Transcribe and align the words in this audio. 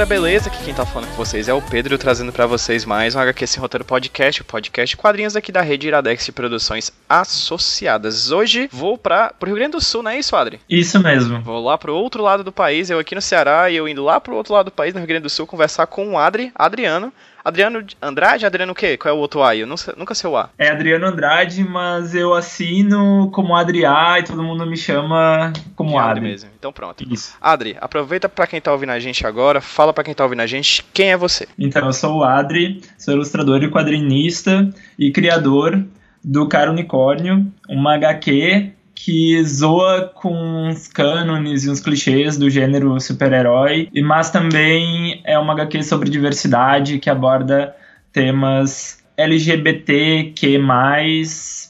galera, 0.00 0.06
beleza? 0.06 0.48
Aqui 0.48 0.64
quem 0.64 0.74
tá 0.74 0.86
falando 0.86 1.10
com 1.10 1.14
vocês 1.14 1.46
é 1.46 1.52
o 1.52 1.60
Pedro, 1.60 1.98
trazendo 1.98 2.32
pra 2.32 2.46
vocês 2.46 2.86
mais 2.86 3.14
um 3.14 3.18
HQ 3.18 3.46
Sem 3.46 3.60
Roteiro 3.60 3.84
Podcast, 3.84 4.40
o 4.40 4.44
podcast 4.44 4.96
quadrinhos 4.96 5.36
aqui 5.36 5.52
da 5.52 5.60
rede 5.60 5.88
Iradex 5.88 6.24
de 6.24 6.32
Produções 6.32 6.90
Associadas. 7.06 8.30
Hoje 8.30 8.68
vou 8.72 8.96
para 8.96 9.30
pro 9.38 9.48
Rio 9.48 9.56
Grande 9.56 9.72
do 9.72 9.80
Sul, 9.80 10.02
não 10.02 10.10
é 10.10 10.18
isso, 10.18 10.34
Adri? 10.34 10.58
Isso 10.68 10.98
mesmo. 11.00 11.42
Vou 11.42 11.62
lá 11.62 11.76
pro 11.76 11.94
outro 11.94 12.22
lado 12.22 12.42
do 12.42 12.52
país, 12.52 12.88
eu 12.88 12.98
aqui 12.98 13.14
no 13.14 13.20
Ceará 13.20 13.68
e 13.68 13.76
eu 13.76 13.86
indo 13.86 14.02
lá 14.02 14.18
pro 14.18 14.34
outro 14.36 14.54
lado 14.54 14.66
do 14.66 14.72
país, 14.72 14.94
no 14.94 15.00
Rio 15.00 15.08
Grande 15.08 15.24
do 15.24 15.30
Sul, 15.30 15.46
conversar 15.46 15.86
com 15.86 16.12
o 16.12 16.18
Adri, 16.18 16.50
Adriano. 16.54 17.12
Adriano 17.44 17.84
Andrade? 18.02 18.44
Adriano 18.46 18.72
o 18.72 18.74
quê? 18.74 18.96
Qual 18.96 19.14
é 19.14 19.16
o 19.16 19.20
outro 19.20 19.42
A? 19.42 19.54
Eu 19.56 19.76
sei- 19.76 19.94
nunca 19.96 20.14
sei 20.14 20.28
o 20.30 20.36
A. 20.36 20.50
É 20.58 20.68
Adriano 20.70 21.06
Andrade, 21.06 21.62
mas 21.64 22.14
eu 22.14 22.34
assino 22.34 23.30
como 23.32 23.54
Adriá 23.56 24.18
e 24.18 24.24
todo 24.24 24.42
mundo 24.42 24.66
me 24.66 24.76
chama 24.76 25.52
como 25.74 25.98
Adri 25.98 26.10
Adri. 26.10 26.20
mesmo. 26.22 26.50
Então 26.58 26.72
pronto. 26.72 27.04
Isso. 27.12 27.36
Adri, 27.40 27.76
aproveita 27.80 28.28
pra 28.28 28.46
quem 28.46 28.60
tá 28.60 28.72
ouvindo 28.72 28.90
a 28.92 28.98
gente 28.98 29.26
agora, 29.26 29.60
fala 29.60 29.92
pra 29.92 30.04
quem 30.04 30.14
tá 30.14 30.24
ouvindo 30.24 30.40
a 30.40 30.46
gente 30.46 30.84
quem 30.92 31.10
é 31.12 31.16
você. 31.16 31.48
Então, 31.58 31.86
eu 31.86 31.92
sou 31.92 32.18
o 32.18 32.24
Adri, 32.24 32.80
sou 32.98 33.14
ilustrador 33.14 33.62
e 33.62 33.70
quadrinista 33.70 34.68
e 34.98 35.10
criador 35.10 35.84
do 36.22 36.46
Caro 36.48 36.72
Unicórnio, 36.72 37.50
uma 37.68 37.94
HQ 37.94 38.72
que 39.04 39.42
zoa 39.44 40.10
com 40.14 40.68
uns 40.68 40.86
cânones 40.86 41.64
e 41.64 41.70
uns 41.70 41.80
clichês 41.80 42.36
do 42.36 42.50
gênero 42.50 43.00
super-herói, 43.00 43.88
mas 44.04 44.30
também 44.30 45.22
é 45.24 45.38
uma 45.38 45.54
HQ 45.54 45.82
sobre 45.82 46.10
diversidade 46.10 46.98
que 46.98 47.08
aborda 47.08 47.74
temas 48.12 49.02
LGBTQ+, 49.16 50.58
mas, 50.58 51.68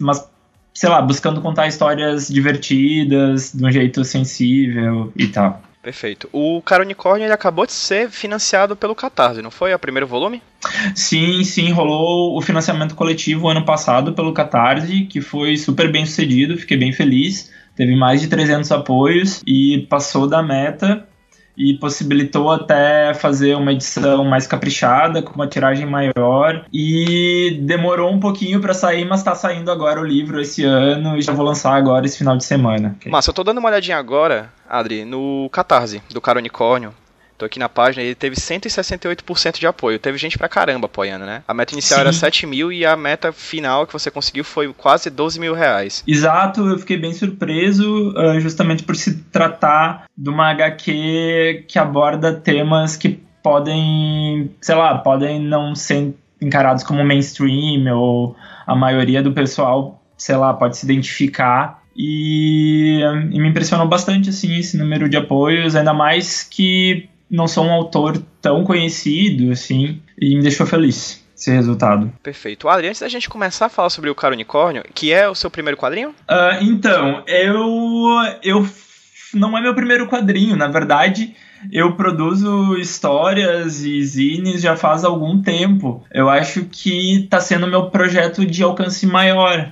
sei 0.75 0.89
lá, 0.89 1.00
buscando 1.00 1.41
contar 1.41 1.69
histórias 1.69 2.27
divertidas, 2.28 3.53
de 3.55 3.65
um 3.65 3.70
jeito 3.70 4.05
sensível 4.05 5.12
e 5.15 5.28
tal. 5.28 5.62
Perfeito. 5.83 6.28
O 6.33 6.61
Cara 6.62 6.83
Unicórnio 6.83 7.25
ele 7.25 7.33
acabou 7.33 7.64
de 7.64 7.73
ser 7.73 8.11
financiado 8.11 8.77
pelo 8.77 8.95
Catarse, 8.95 9.41
não 9.41 9.50
foi? 9.50 9.70
É 9.70 9.77
o 9.77 9.78
primeiro 9.78 10.06
volume? 10.06 10.42
Sim, 10.95 11.42
sim, 11.42 11.70
rolou 11.70 12.37
o 12.37 12.42
financiamento 12.42 12.95
coletivo 12.95 13.48
ano 13.48 13.64
passado 13.64 14.12
pelo 14.12 14.34
Catarse, 14.34 15.06
que 15.06 15.22
foi 15.22 15.56
super 15.56 15.91
bem 15.91 16.05
sucedido, 16.05 16.59
fiquei 16.59 16.77
bem 16.77 16.92
feliz. 16.92 17.50
Teve 17.75 17.97
mais 17.97 18.20
de 18.20 18.28
300 18.28 18.70
apoios 18.72 19.42
e 19.47 19.87
passou 19.89 20.28
da 20.28 20.42
meta 20.42 21.09
e 21.61 21.75
possibilitou 21.75 22.50
até 22.50 23.12
fazer 23.12 23.55
uma 23.55 23.72
edição 23.72 24.25
mais 24.25 24.47
caprichada, 24.47 25.20
com 25.20 25.34
uma 25.34 25.47
tiragem 25.47 25.84
maior. 25.84 26.64
E 26.72 27.58
demorou 27.62 28.11
um 28.11 28.19
pouquinho 28.19 28.61
para 28.61 28.72
sair, 28.72 29.05
mas 29.05 29.22
tá 29.22 29.34
saindo 29.34 29.70
agora 29.70 30.00
o 30.00 30.05
livro 30.05 30.41
esse 30.41 30.64
ano 30.64 31.19
e 31.19 31.22
já 31.22 31.34
vou 31.34 31.44
lançar 31.44 31.75
agora 31.75 32.06
esse 32.06 32.16
final 32.16 32.37
de 32.37 32.44
semana. 32.44 32.97
Massa, 33.06 33.28
eu 33.28 33.34
tô 33.34 33.44
dando 33.44 33.59
uma 33.59 33.69
olhadinha 33.69 33.99
agora, 33.99 34.50
Adri, 34.69 35.04
no 35.04 35.50
Catarse 35.53 36.03
do 36.10 36.20
Cara 36.20 36.38
Unicórnio. 36.38 36.94
Tô 37.41 37.47
aqui 37.47 37.59
na 37.59 37.71
página, 37.71 38.05
ele 38.05 38.15
teve 38.15 38.37
168% 38.37 39.59
de 39.59 39.67
apoio. 39.67 39.99
Teve 39.99 40.19
gente 40.19 40.37
pra 40.37 40.47
caramba 40.47 40.84
apoiando, 40.84 41.25
né? 41.25 41.43
A 41.49 41.55
meta 41.55 41.73
inicial 41.73 41.97
Sim. 41.97 42.01
era 42.03 42.12
7 42.12 42.47
mil 42.47 42.71
e 42.71 42.84
a 42.84 42.95
meta 42.95 43.33
final 43.33 43.87
que 43.87 43.95
você 43.95 44.11
conseguiu 44.11 44.45
foi 44.45 44.71
quase 44.75 45.09
12 45.09 45.41
mil 45.41 45.55
reais. 45.55 46.05
Exato, 46.06 46.69
eu 46.69 46.79
fiquei 46.79 46.99
bem 46.99 47.15
surpreso, 47.15 48.12
ah, 48.15 48.39
justamente 48.39 48.83
por 48.83 48.95
se 48.95 49.23
tratar 49.33 50.05
de 50.15 50.29
uma 50.29 50.50
HQ 50.50 51.65
que 51.67 51.79
aborda 51.79 52.34
temas 52.34 52.95
que 52.95 53.19
podem, 53.43 54.50
sei 54.61 54.75
lá, 54.75 54.99
podem 54.99 55.41
não 55.41 55.75
ser 55.75 56.15
encarados 56.43 56.84
como 56.84 57.03
mainstream 57.03 57.91
ou 57.97 58.37
a 58.67 58.77
maioria 58.77 59.23
do 59.23 59.33
pessoal, 59.33 59.99
sei 60.15 60.37
lá, 60.37 60.53
pode 60.53 60.77
se 60.77 60.84
identificar. 60.84 61.81
E, 61.97 63.00
e 63.00 63.41
me 63.41 63.49
impressionou 63.49 63.89
bastante 63.89 64.29
assim 64.29 64.59
esse 64.59 64.77
número 64.77 65.09
de 65.09 65.17
apoios, 65.17 65.75
ainda 65.75 65.95
mais 65.95 66.43
que 66.43 67.09
não 67.31 67.47
sou 67.47 67.65
um 67.65 67.73
autor 67.73 68.23
tão 68.41 68.65
conhecido 68.65 69.53
assim, 69.53 70.03
e 70.19 70.35
me 70.35 70.43
deixou 70.43 70.67
feliz 70.67 71.25
esse 71.41 71.51
resultado. 71.51 72.13
Perfeito. 72.23 72.69
Adri, 72.69 72.89
antes 72.89 73.01
da 73.01 73.09
gente 73.09 73.31
começar 73.31 73.67
a 73.67 73.71
falar 73.71 73.89
sobre 73.89 74.11
o 74.11 74.15
Cara 74.15 74.35
Unicórnio, 74.35 74.85
que 74.95 75.13
é 75.13 75.29
o 75.29 75.35
seu 75.35 75.51
primeiro 75.51 75.79
quadrinho? 75.79 76.15
Ah, 76.29 76.59
então, 76.61 77.23
eu, 77.27 77.63
eu. 78.43 78.69
Não 79.33 79.57
é 79.57 79.63
meu 79.63 79.75
primeiro 79.75 80.07
quadrinho, 80.07 80.57
na 80.57 80.69
verdade. 80.69 81.35
Eu 81.71 81.95
produzo 81.95 82.77
histórias 82.77 83.85
e 83.85 84.03
zines 84.03 84.62
já 84.62 84.77
faz 84.77 85.05
algum 85.05 85.41
tempo. 85.41 86.05
Eu 86.11 86.29
acho 86.29 86.65
que 86.65 87.27
tá 87.31 87.41
sendo 87.41 87.67
meu 87.67 87.91
projeto 87.91 88.45
de 88.47 88.62
alcance 88.62 89.07
maior 89.07 89.71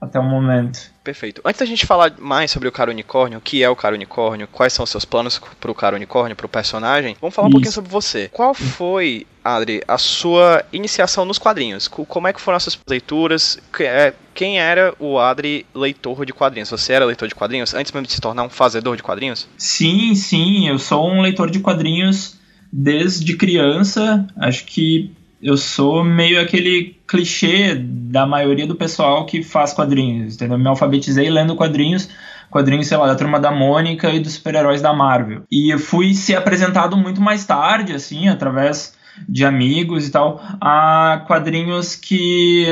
até 0.00 0.18
o 0.18 0.22
momento. 0.24 0.78
Perfeito. 1.02 1.40
Antes 1.44 1.60
da 1.60 1.66
gente 1.66 1.86
falar 1.86 2.12
mais 2.18 2.50
sobre 2.50 2.68
o 2.68 2.72
Cara 2.72 2.90
Unicórnio, 2.90 3.38
o 3.38 3.40
que 3.42 3.62
é 3.62 3.68
o 3.70 3.76
Cara 3.76 3.94
Unicórnio, 3.94 4.46
quais 4.48 4.72
são 4.72 4.82
os 4.84 4.90
seus 4.90 5.04
planos 5.04 5.40
pro 5.60 5.74
Cara 5.74 5.96
Unicórnio, 5.96 6.36
pro 6.36 6.48
personagem, 6.48 7.16
vamos 7.20 7.34
falar 7.34 7.46
um 7.46 7.50
Isso. 7.50 7.54
pouquinho 7.54 7.72
sobre 7.72 7.90
você. 7.90 8.28
Qual 8.32 8.52
foi, 8.52 9.26
Adri, 9.44 9.82
a 9.86 9.96
sua 9.96 10.64
iniciação 10.72 11.24
nos 11.24 11.38
quadrinhos? 11.38 11.88
Co- 11.88 12.04
Como 12.04 12.26
é 12.28 12.32
que 12.32 12.40
foram 12.40 12.56
as 12.56 12.62
suas 12.64 12.78
leituras? 12.88 13.58
É, 13.80 14.12
Quem 14.34 14.58
era 14.60 14.94
o 14.98 15.18
Adri 15.18 15.64
leitor 15.74 16.26
de 16.26 16.32
quadrinhos? 16.32 16.70
Você 16.70 16.92
era 16.92 17.04
leitor 17.04 17.28
de 17.28 17.34
quadrinhos 17.34 17.72
antes 17.72 17.90
mesmo 17.92 18.06
de 18.06 18.12
se 18.12 18.20
tornar 18.20 18.42
um 18.42 18.50
fazedor 18.50 18.96
de 18.96 19.02
quadrinhos? 19.02 19.48
Sim, 19.56 20.14
sim, 20.14 20.68
eu 20.68 20.78
sou 20.78 21.08
um 21.08 21.22
leitor 21.22 21.50
de 21.50 21.60
quadrinhos 21.60 22.36
desde 22.72 23.36
criança. 23.36 24.26
Acho 24.36 24.64
que 24.66 25.10
eu 25.46 25.56
sou 25.56 26.02
meio 26.02 26.40
aquele 26.40 26.96
clichê 27.06 27.76
da 27.76 28.26
maioria 28.26 28.66
do 28.66 28.74
pessoal 28.74 29.24
que 29.24 29.44
faz 29.44 29.72
quadrinhos, 29.72 30.34
entendeu? 30.34 30.58
Me 30.58 30.66
alfabetizei 30.66 31.30
lendo 31.30 31.54
quadrinhos, 31.54 32.08
quadrinhos, 32.50 32.88
sei 32.88 32.96
lá, 32.96 33.06
da 33.06 33.14
Turma 33.14 33.38
da 33.38 33.52
Mônica 33.52 34.10
e 34.10 34.18
dos 34.18 34.32
super-heróis 34.32 34.82
da 34.82 34.92
Marvel. 34.92 35.44
E 35.48 35.72
eu 35.72 35.78
fui 35.78 36.14
ser 36.14 36.34
apresentado 36.34 36.96
muito 36.96 37.20
mais 37.20 37.46
tarde, 37.46 37.94
assim, 37.94 38.26
através 38.26 38.96
de 39.28 39.44
amigos 39.44 40.08
e 40.08 40.10
tal, 40.10 40.42
a 40.60 41.24
quadrinhos 41.28 41.94
que 41.94 42.66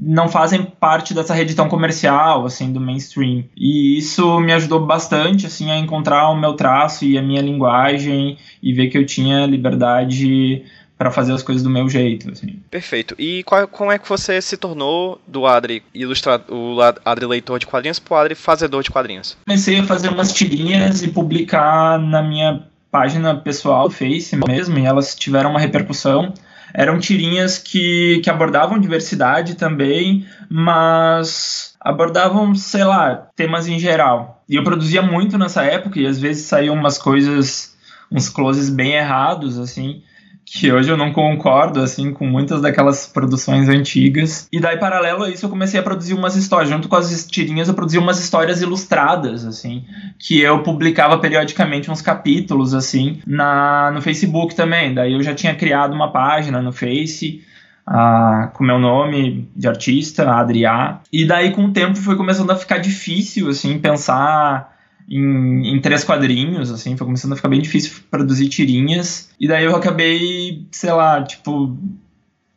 não 0.00 0.28
fazem 0.28 0.62
parte 0.62 1.12
dessa 1.12 1.34
rede 1.34 1.54
tão 1.54 1.68
comercial, 1.68 2.46
assim, 2.46 2.72
do 2.72 2.80
mainstream. 2.80 3.44
E 3.54 3.98
isso 3.98 4.40
me 4.40 4.52
ajudou 4.54 4.84
bastante, 4.84 5.46
assim, 5.46 5.70
a 5.70 5.78
encontrar 5.78 6.30
o 6.30 6.40
meu 6.40 6.54
traço 6.54 7.04
e 7.04 7.18
a 7.18 7.22
minha 7.22 7.42
linguagem 7.42 8.38
e 8.62 8.72
ver 8.72 8.88
que 8.88 8.96
eu 8.96 9.04
tinha 9.04 9.46
liberdade 9.46 10.64
para 10.98 11.12
fazer 11.12 11.32
as 11.32 11.44
coisas 11.44 11.62
do 11.62 11.70
meu 11.70 11.88
jeito, 11.88 12.28
assim. 12.30 12.60
Perfeito. 12.68 13.14
E 13.16 13.44
qual, 13.44 13.68
como 13.68 13.92
é 13.92 13.98
que 13.98 14.08
você 14.08 14.42
se 14.42 14.56
tornou 14.56 15.20
do 15.28 15.46
Adri 15.46 15.82
ilustrador, 15.94 16.44
o 16.50 16.80
Adri 17.04 17.24
leitor 17.24 17.60
de 17.60 17.66
quadrinhos 17.66 18.00
pro 18.00 18.16
Adri 18.16 18.34
fazedor 18.34 18.82
de 18.82 18.90
quadrinhos? 18.90 19.36
Comecei 19.46 19.78
a 19.78 19.84
fazer 19.84 20.08
umas 20.08 20.32
tirinhas 20.32 21.02
e 21.04 21.08
publicar 21.08 22.00
na 22.00 22.20
minha 22.20 22.64
página 22.90 23.36
pessoal 23.36 23.88
do 23.88 23.94
Face 23.94 24.36
mesmo, 24.48 24.76
e 24.76 24.84
elas 24.84 25.14
tiveram 25.14 25.50
uma 25.50 25.60
repercussão. 25.60 26.34
Eram 26.74 26.98
tirinhas 26.98 27.58
que, 27.58 28.20
que 28.22 28.28
abordavam 28.28 28.78
diversidade 28.78 29.54
também, 29.54 30.26
mas 30.50 31.76
abordavam, 31.80 32.54
sei 32.54 32.84
lá, 32.84 33.28
temas 33.36 33.68
em 33.68 33.78
geral. 33.78 34.42
E 34.48 34.56
eu 34.56 34.64
produzia 34.64 35.00
muito 35.00 35.38
nessa 35.38 35.62
época, 35.62 36.00
e 36.00 36.06
às 36.06 36.18
vezes 36.18 36.46
saíam 36.46 36.74
umas 36.74 36.98
coisas, 36.98 37.76
uns 38.10 38.28
closes 38.28 38.68
bem 38.68 38.92
errados, 38.92 39.58
assim, 39.58 40.02
que 40.50 40.72
hoje 40.72 40.90
eu 40.90 40.96
não 40.96 41.12
concordo, 41.12 41.80
assim, 41.80 42.12
com 42.12 42.26
muitas 42.26 42.62
daquelas 42.62 43.06
produções 43.06 43.68
antigas. 43.68 44.48
E 44.50 44.58
daí, 44.58 44.78
paralelo 44.78 45.24
a 45.24 45.30
isso, 45.30 45.44
eu 45.44 45.50
comecei 45.50 45.78
a 45.78 45.82
produzir 45.82 46.14
umas 46.14 46.36
histórias. 46.36 46.70
Junto 46.70 46.88
com 46.88 46.96
as 46.96 47.26
tirinhas, 47.26 47.68
eu 47.68 47.74
produzia 47.74 48.00
umas 48.00 48.18
histórias 48.18 48.62
ilustradas, 48.62 49.44
assim, 49.44 49.84
que 50.18 50.40
eu 50.40 50.62
publicava 50.62 51.18
periodicamente 51.18 51.90
uns 51.90 52.00
capítulos, 52.00 52.72
assim, 52.72 53.20
na, 53.26 53.90
no 53.90 54.00
Facebook 54.00 54.54
também. 54.54 54.94
Daí 54.94 55.12
eu 55.12 55.22
já 55.22 55.34
tinha 55.34 55.54
criado 55.54 55.92
uma 55.92 56.10
página 56.10 56.62
no 56.62 56.72
Face, 56.72 57.44
ah, 57.86 58.50
com 58.54 58.64
meu 58.64 58.78
nome 58.78 59.50
de 59.54 59.68
artista, 59.68 60.30
Adriá. 60.30 61.00
E 61.12 61.26
daí, 61.26 61.50
com 61.50 61.66
o 61.66 61.72
tempo, 61.72 61.96
foi 61.96 62.16
começando 62.16 62.50
a 62.50 62.56
ficar 62.56 62.78
difícil, 62.78 63.48
assim, 63.48 63.78
pensar 63.78 64.77
em, 65.08 65.74
em 65.74 65.80
três 65.80 66.04
quadrinhos, 66.04 66.70
assim, 66.70 66.96
foi 66.96 67.06
começando 67.06 67.32
a 67.32 67.36
ficar 67.36 67.48
bem 67.48 67.60
difícil 67.60 68.02
produzir 68.10 68.48
tirinhas. 68.48 69.30
E 69.40 69.48
daí 69.48 69.64
eu 69.64 69.74
acabei, 69.74 70.66
sei 70.70 70.92
lá, 70.92 71.22
tipo, 71.22 71.76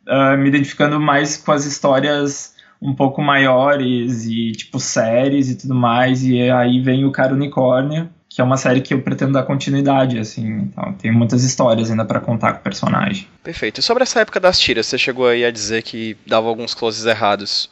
ah, 0.06 0.36
me 0.36 0.48
identificando 0.48 1.00
mais 1.00 1.36
com 1.36 1.52
as 1.52 1.64
histórias 1.64 2.54
um 2.80 2.94
pouco 2.94 3.22
maiores 3.22 4.26
e, 4.26 4.52
tipo, 4.52 4.80
séries 4.80 5.48
e 5.48 5.56
tudo 5.56 5.74
mais. 5.74 6.24
E 6.24 6.50
aí 6.50 6.80
vem 6.80 7.04
o 7.04 7.12
Cara 7.12 7.32
Unicórnio, 7.32 8.10
que 8.28 8.40
é 8.40 8.44
uma 8.44 8.56
série 8.56 8.80
que 8.80 8.92
eu 8.92 9.00
pretendo 9.00 9.32
dar 9.32 9.44
continuidade, 9.44 10.18
assim. 10.18 10.62
Então, 10.62 10.92
tem 10.94 11.12
muitas 11.12 11.44
histórias 11.44 11.90
ainda 11.90 12.04
para 12.04 12.20
contar 12.20 12.54
com 12.54 12.58
o 12.58 12.62
personagem. 12.62 13.28
Perfeito. 13.42 13.78
E 13.78 13.82
sobre 13.82 14.02
essa 14.02 14.20
época 14.20 14.40
das 14.40 14.58
tiras, 14.58 14.86
você 14.86 14.98
chegou 14.98 15.28
aí 15.28 15.44
a 15.44 15.50
dizer 15.50 15.82
que 15.82 16.16
dava 16.26 16.48
alguns 16.48 16.74
closes 16.74 17.06
errados. 17.06 17.70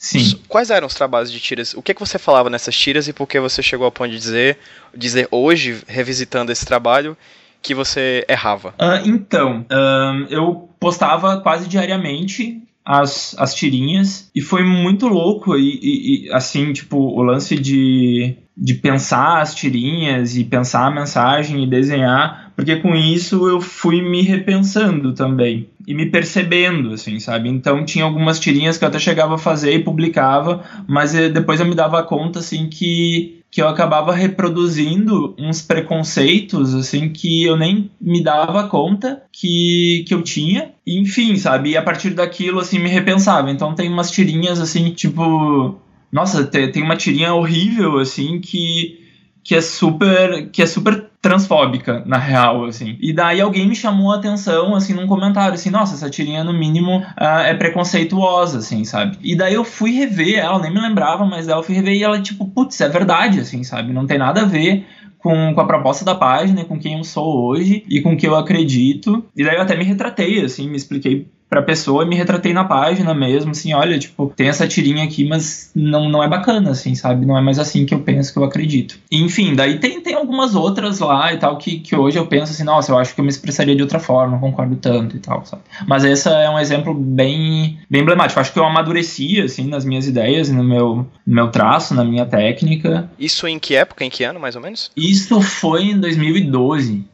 Sim. 0.00 0.40
Quais 0.48 0.70
eram 0.70 0.86
os 0.86 0.94
trabalhos 0.94 1.30
de 1.30 1.38
tiras? 1.38 1.74
O 1.74 1.82
que, 1.82 1.92
que 1.92 2.00
você 2.00 2.18
falava 2.18 2.48
nessas 2.48 2.74
tiras 2.74 3.06
e 3.06 3.12
por 3.12 3.26
que 3.26 3.38
você 3.38 3.62
chegou 3.62 3.84
ao 3.84 3.92
ponto 3.92 4.10
de 4.10 4.16
dizer, 4.16 4.58
dizer 4.96 5.28
hoje, 5.30 5.82
revisitando 5.86 6.50
esse 6.50 6.64
trabalho, 6.64 7.14
que 7.60 7.74
você 7.74 8.24
errava? 8.26 8.70
Uh, 8.80 9.06
então, 9.06 9.60
uh, 9.70 10.26
eu 10.30 10.70
postava 10.80 11.42
quase 11.42 11.68
diariamente 11.68 12.62
as, 12.84 13.34
as 13.38 13.54
tirinhas 13.54 14.30
e 14.34 14.40
foi 14.40 14.64
muito 14.64 15.06
louco 15.06 15.56
e, 15.56 15.78
e, 15.82 16.26
e, 16.26 16.32
assim, 16.32 16.72
tipo, 16.72 16.96
o 16.96 17.22
lance 17.22 17.56
de, 17.56 18.36
de 18.56 18.74
pensar 18.74 19.40
as 19.40 19.54
tirinhas 19.54 20.36
e 20.36 20.44
pensar 20.44 20.86
a 20.86 20.90
mensagem 20.90 21.62
e 21.62 21.70
desenhar, 21.70 22.52
porque 22.56 22.76
com 22.76 22.94
isso 22.94 23.48
eu 23.48 23.60
fui 23.60 24.00
me 24.02 24.22
repensando 24.22 25.12
também 25.12 25.68
e 25.86 25.94
me 25.94 26.06
percebendo, 26.06 26.92
assim, 26.92 27.18
sabe? 27.18 27.48
Então 27.48 27.84
tinha 27.84 28.04
algumas 28.04 28.38
tirinhas 28.38 28.78
que 28.78 28.84
eu 28.84 28.88
até 28.88 28.98
chegava 28.98 29.34
a 29.34 29.38
fazer 29.38 29.74
e 29.74 29.84
publicava, 29.84 30.62
mas 30.86 31.14
eh, 31.14 31.28
depois 31.28 31.60
eu 31.60 31.66
me 31.66 31.74
dava 31.74 32.02
conta, 32.02 32.38
assim, 32.38 32.68
que 32.68 33.39
que 33.50 33.60
eu 33.60 33.68
acabava 33.68 34.14
reproduzindo 34.14 35.34
uns 35.38 35.60
preconceitos 35.60 36.74
assim 36.74 37.08
que 37.08 37.44
eu 37.44 37.56
nem 37.56 37.90
me 38.00 38.22
dava 38.22 38.68
conta 38.68 39.22
que, 39.32 40.04
que 40.06 40.14
eu 40.14 40.22
tinha. 40.22 40.72
enfim, 40.86 41.36
sabe? 41.36 41.70
E 41.70 41.76
a 41.76 41.82
partir 41.82 42.10
daquilo 42.10 42.60
assim 42.60 42.78
me 42.78 42.88
repensava. 42.88 43.50
Então 43.50 43.74
tem 43.74 43.88
umas 43.90 44.10
tirinhas 44.10 44.60
assim, 44.60 44.90
tipo, 44.90 45.76
nossa, 46.12 46.44
tem 46.44 46.82
uma 46.82 46.96
tirinha 46.96 47.34
horrível 47.34 47.98
assim 47.98 48.40
que 48.40 48.98
que 49.42 49.54
é 49.54 49.60
super 49.60 50.50
que 50.50 50.62
é 50.62 50.66
super 50.66 51.09
transfóbica, 51.20 52.02
na 52.06 52.16
real, 52.16 52.64
assim. 52.64 52.96
E 53.00 53.12
daí 53.12 53.40
alguém 53.40 53.68
me 53.68 53.76
chamou 53.76 54.12
a 54.12 54.16
atenção, 54.16 54.74
assim, 54.74 54.94
num 54.94 55.06
comentário, 55.06 55.54
assim, 55.54 55.68
nossa, 55.68 55.94
essa 55.94 56.08
tirinha, 56.08 56.42
no 56.42 56.52
mínimo, 56.52 56.98
uh, 56.98 57.40
é 57.44 57.54
preconceituosa, 57.54 58.58
assim, 58.58 58.84
sabe? 58.84 59.18
E 59.22 59.36
daí 59.36 59.54
eu 59.54 59.64
fui 59.64 59.92
rever 59.92 60.38
ela, 60.38 60.58
nem 60.58 60.72
me 60.72 60.80
lembrava, 60.80 61.26
mas 61.26 61.46
daí 61.46 61.56
eu 61.56 61.62
fui 61.62 61.74
rever 61.74 61.94
e 61.94 62.02
ela, 62.02 62.20
tipo, 62.20 62.46
putz, 62.46 62.80
é 62.80 62.88
verdade, 62.88 63.38
assim, 63.40 63.62
sabe? 63.62 63.92
Não 63.92 64.06
tem 64.06 64.16
nada 64.16 64.42
a 64.42 64.46
ver 64.46 64.86
com, 65.18 65.54
com 65.54 65.60
a 65.60 65.66
proposta 65.66 66.04
da 66.04 66.14
página, 66.14 66.64
com 66.64 66.78
quem 66.78 66.96
eu 66.96 67.04
sou 67.04 67.44
hoje 67.44 67.84
e 67.88 68.00
com 68.00 68.14
o 68.14 68.16
que 68.16 68.26
eu 68.26 68.34
acredito. 68.34 69.22
E 69.36 69.44
daí 69.44 69.56
eu 69.56 69.62
até 69.62 69.76
me 69.76 69.84
retratei, 69.84 70.42
assim, 70.42 70.68
me 70.68 70.76
expliquei 70.76 71.28
pra 71.50 71.60
pessoa 71.60 72.04
e 72.04 72.08
me 72.08 72.14
retratei 72.14 72.52
na 72.52 72.62
página 72.62 73.12
mesmo, 73.12 73.50
assim, 73.50 73.74
olha, 73.74 73.98
tipo, 73.98 74.32
tem 74.36 74.48
essa 74.48 74.68
tirinha 74.68 75.02
aqui, 75.02 75.24
mas 75.26 75.72
não, 75.74 76.08
não 76.08 76.22
é 76.22 76.28
bacana, 76.28 76.70
assim, 76.70 76.94
sabe? 76.94 77.26
Não 77.26 77.36
é 77.36 77.42
mais 77.42 77.58
assim 77.58 77.84
que 77.84 77.92
eu 77.92 77.98
penso, 77.98 78.32
que 78.32 78.38
eu 78.38 78.44
acredito. 78.44 78.98
enfim, 79.10 79.56
daí 79.56 79.80
tem, 79.80 80.00
tem 80.00 80.14
algumas 80.14 80.54
outras 80.54 81.00
lá 81.00 81.34
e 81.34 81.38
tal, 81.38 81.58
que, 81.58 81.80
que 81.80 81.96
hoje 81.96 82.16
eu 82.16 82.26
penso 82.26 82.52
assim, 82.52 82.62
nossa, 82.62 82.92
eu 82.92 82.98
acho 82.98 83.12
que 83.12 83.20
eu 83.20 83.24
me 83.24 83.30
expressaria 83.30 83.74
de 83.74 83.82
outra 83.82 83.98
forma, 83.98 84.32
não 84.32 84.40
concordo 84.40 84.76
tanto 84.76 85.16
e 85.16 85.18
tal, 85.18 85.44
sabe? 85.44 85.62
Mas 85.88 86.04
essa 86.04 86.30
é 86.30 86.48
um 86.48 86.58
exemplo 86.58 86.94
bem, 86.94 87.78
bem 87.90 88.02
emblemático. 88.02 88.38
Acho 88.38 88.52
que 88.52 88.58
eu 88.58 88.64
amadureci, 88.64 89.40
assim, 89.40 89.66
nas 89.66 89.84
minhas 89.84 90.06
ideias, 90.06 90.48
no 90.48 90.62
meu, 90.62 91.06
no 91.26 91.34
meu 91.34 91.48
traço, 91.48 91.94
na 91.94 92.04
minha 92.04 92.26
técnica. 92.26 93.10
Isso 93.18 93.46
em 93.48 93.58
que 93.58 93.74
época, 93.74 94.04
em 94.04 94.10
que 94.10 94.22
ano, 94.22 94.38
mais 94.38 94.54
ou 94.54 94.62
menos? 94.62 94.90
Isso 94.96 95.40
foi 95.40 95.86
em 95.86 95.98
2012. 95.98 97.04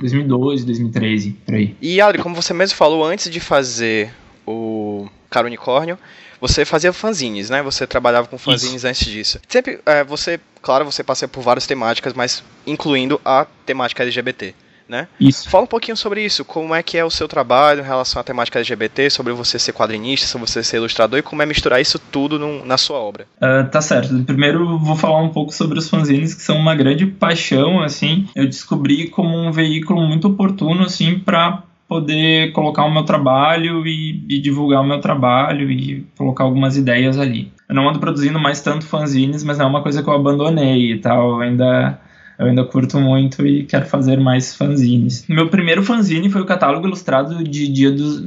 2012, 0.00 0.64
2013, 0.64 1.30
por 1.44 1.54
aí. 1.54 1.76
E 1.80 2.00
Adri, 2.00 2.22
como 2.22 2.34
você 2.34 2.52
mesmo 2.52 2.76
falou, 2.76 3.04
antes 3.04 3.30
de 3.30 3.40
fazer 3.40 4.12
o 4.46 5.08
Cara 5.30 5.46
Unicórnio, 5.46 5.98
você 6.40 6.64
fazia 6.64 6.92
fanzines, 6.92 7.50
né? 7.50 7.62
Você 7.62 7.86
trabalhava 7.86 8.26
com 8.26 8.38
fanzines 8.38 8.76
Isso. 8.76 8.86
antes 8.86 9.06
disso. 9.06 9.40
Sempre, 9.48 9.80
é, 9.86 10.04
você, 10.04 10.38
claro, 10.62 10.84
você 10.84 11.02
passou 11.02 11.28
por 11.28 11.42
várias 11.42 11.66
temáticas, 11.66 12.12
mas 12.12 12.42
incluindo 12.66 13.20
a 13.24 13.46
temática 13.64 14.02
LGBT 14.02 14.54
né? 14.88 15.08
Isso. 15.20 15.48
Fala 15.48 15.64
um 15.64 15.68
pouquinho 15.68 15.96
sobre 15.96 16.24
isso, 16.24 16.44
como 16.44 16.74
é 16.74 16.82
que 16.82 16.96
é 16.96 17.04
o 17.04 17.10
seu 17.10 17.26
trabalho 17.26 17.80
em 17.80 17.84
relação 17.84 18.20
à 18.20 18.24
temática 18.24 18.58
LGBT, 18.58 19.10
sobre 19.10 19.32
você 19.32 19.58
ser 19.58 19.72
quadrinista, 19.72 20.26
sobre 20.26 20.46
você 20.46 20.62
ser 20.62 20.76
ilustrador 20.76 21.18
e 21.18 21.22
como 21.22 21.42
é 21.42 21.46
misturar 21.46 21.80
isso 21.80 21.98
tudo 21.98 22.38
num, 22.38 22.64
na 22.64 22.76
sua 22.76 22.98
obra. 22.98 23.26
Uh, 23.36 23.68
tá 23.70 23.80
certo. 23.80 24.14
Primeiro 24.24 24.78
vou 24.78 24.96
falar 24.96 25.22
um 25.22 25.30
pouco 25.30 25.52
sobre 25.52 25.78
os 25.78 25.88
fanzines, 25.88 26.34
que 26.34 26.42
são 26.42 26.56
uma 26.56 26.74
grande 26.74 27.06
paixão, 27.06 27.82
assim. 27.82 28.26
Eu 28.34 28.46
descobri 28.46 29.08
como 29.08 29.36
um 29.36 29.52
veículo 29.52 30.00
muito 30.02 30.28
oportuno, 30.28 30.84
assim, 30.84 31.18
para 31.18 31.62
poder 31.88 32.52
colocar 32.52 32.84
o 32.84 32.92
meu 32.92 33.04
trabalho 33.04 33.86
e, 33.86 34.24
e, 34.28 34.40
divulgar 34.40 34.82
o 34.82 34.86
meu 34.86 35.00
trabalho 35.00 35.70
e 35.70 36.04
colocar 36.16 36.44
algumas 36.44 36.76
ideias 36.76 37.18
ali. 37.18 37.52
Eu 37.68 37.74
não 37.74 37.88
ando 37.88 38.00
produzindo 38.00 38.38
mais 38.40 38.60
tanto 38.60 38.84
fanzines, 38.84 39.44
mas 39.44 39.58
não 39.58 39.66
é 39.66 39.68
uma 39.68 39.82
coisa 39.82 40.02
que 40.02 40.08
eu 40.08 40.14
abandonei 40.14 40.92
e 40.92 40.98
tal. 40.98 41.40
Ainda 41.40 42.00
eu 42.38 42.46
ainda 42.46 42.64
curto 42.64 43.00
muito 43.00 43.46
e 43.46 43.64
quero 43.64 43.86
fazer 43.86 44.18
mais 44.18 44.54
fanzines. 44.54 45.26
Meu 45.28 45.48
primeiro 45.48 45.82
fanzine 45.82 46.30
foi 46.30 46.40
o 46.40 46.46
catálogo 46.46 46.86
ilustrado 46.86 47.42
de 47.42 47.68
Dia 47.68 47.90
dos 47.90 48.22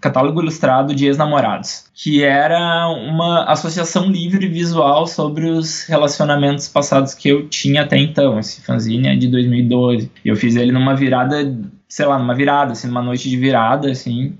catálogo 0.00 0.40
ilustrado 0.40 0.94
de 0.94 1.06
ex-namorados, 1.06 1.86
que 1.94 2.22
era 2.22 2.88
uma 2.88 3.44
associação 3.44 4.06
livre 4.06 4.46
visual 4.46 5.06
sobre 5.06 5.46
os 5.46 5.84
relacionamentos 5.84 6.68
passados 6.68 7.14
que 7.14 7.28
eu 7.28 7.48
tinha 7.48 7.82
até 7.82 7.98
então. 7.98 8.38
Esse 8.38 8.60
fanzine 8.60 9.08
é 9.08 9.16
de 9.16 9.26
2012. 9.28 10.10
Eu 10.24 10.36
fiz 10.36 10.54
ele 10.54 10.70
numa 10.70 10.94
virada, 10.94 11.52
sei 11.88 12.06
lá, 12.06 12.18
numa 12.18 12.34
virada, 12.34 12.72
assim, 12.72 12.86
numa 12.86 13.02
noite 13.02 13.28
de 13.28 13.36
virada, 13.36 13.90
assim. 13.90 14.34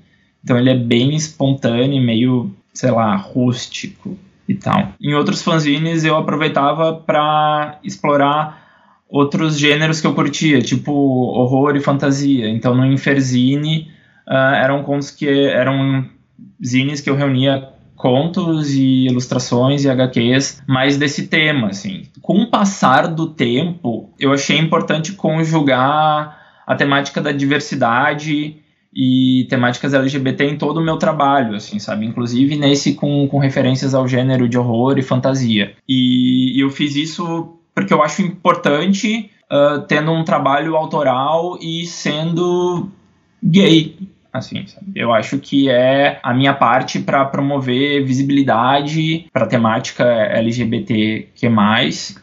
Então 0.44 0.56
ele 0.56 0.70
é 0.70 0.76
bem 0.76 1.14
espontâneo, 1.16 2.00
meio, 2.00 2.54
sei 2.72 2.90
lá, 2.90 3.16
rústico 3.16 4.16
e 4.48 4.54
tal. 4.54 4.92
Em 5.00 5.14
outros 5.14 5.42
fanzines 5.42 6.04
eu 6.04 6.16
aproveitava 6.16 6.92
para 6.94 7.80
explorar 7.82 8.65
outros 9.08 9.58
gêneros 9.58 10.00
que 10.00 10.06
eu 10.06 10.14
curtia, 10.14 10.60
tipo 10.60 10.92
horror 10.92 11.76
e 11.76 11.80
fantasia. 11.80 12.48
Então 12.48 12.74
no 12.74 12.84
Inferzine 12.84 13.88
uh, 14.26 14.54
eram 14.54 14.82
contos 14.82 15.10
que 15.10 15.28
eram 15.28 16.06
zines 16.64 17.00
que 17.00 17.08
eu 17.08 17.16
reunia 17.16 17.68
contos 17.94 18.74
e 18.74 19.06
ilustrações 19.06 19.84
e 19.84 19.90
HQs 19.90 20.62
mais 20.66 20.96
desse 20.96 21.28
tema, 21.28 21.68
assim. 21.68 22.04
Com 22.20 22.42
o 22.42 22.50
passar 22.50 23.08
do 23.08 23.28
tempo, 23.28 24.10
eu 24.20 24.32
achei 24.32 24.58
importante 24.58 25.12
conjugar 25.12 26.38
a 26.66 26.74
temática 26.74 27.20
da 27.20 27.32
diversidade 27.32 28.56
e 28.94 29.46
temáticas 29.48 29.94
LGBT 29.94 30.44
em 30.44 30.56
todo 30.56 30.78
o 30.78 30.84
meu 30.84 30.96
trabalho, 30.96 31.54
assim, 31.54 31.78
sabe? 31.78 32.06
Inclusive 32.06 32.56
nesse 32.56 32.94
com, 32.94 33.28
com 33.28 33.38
referências 33.38 33.94
ao 33.94 34.08
gênero 34.08 34.48
de 34.48 34.58
horror 34.58 34.98
e 34.98 35.02
fantasia. 35.02 35.74
E, 35.88 36.56
e 36.56 36.60
eu 36.60 36.70
fiz 36.70 36.96
isso 36.96 37.56
porque 37.76 37.92
eu 37.92 38.02
acho 38.02 38.22
importante 38.22 39.30
uh, 39.52 39.82
tendo 39.82 40.10
um 40.10 40.24
trabalho 40.24 40.74
autoral 40.74 41.58
e 41.60 41.84
sendo 41.84 42.88
gay. 43.44 43.94
Assim, 44.32 44.66
sabe? 44.66 44.86
Eu 44.94 45.14
acho 45.14 45.38
que 45.38 45.70
é 45.70 46.18
a 46.22 46.34
minha 46.34 46.52
parte 46.52 46.98
para 46.98 47.24
promover 47.24 48.04
visibilidade 48.04 49.26
para 49.32 49.44
a 49.44 49.48
temática 49.48 50.04
LGBTQ+. 50.04 51.48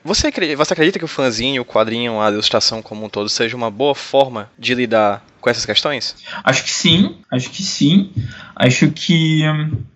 Você 0.04 0.28
acredita, 0.28 0.58
você 0.58 0.74
acredita 0.74 1.00
que 1.00 1.06
o 1.06 1.08
fanzinho, 1.08 1.64
o 1.64 1.66
quadrinho, 1.66 2.20
a 2.20 2.30
ilustração 2.30 2.84
como 2.84 3.06
um 3.06 3.10
todo 3.10 3.30
seja 3.30 3.58
uma 3.58 3.72
boa 3.72 3.96
forma 3.96 4.50
de 4.60 4.76
lidar 4.76 5.24
com 5.44 5.50
essas 5.50 5.66
questões? 5.66 6.16
Acho 6.42 6.64
que 6.64 6.72
sim, 6.72 7.18
acho 7.30 7.50
que 7.50 7.62
sim. 7.62 8.10
Acho 8.56 8.90
que 8.92 9.42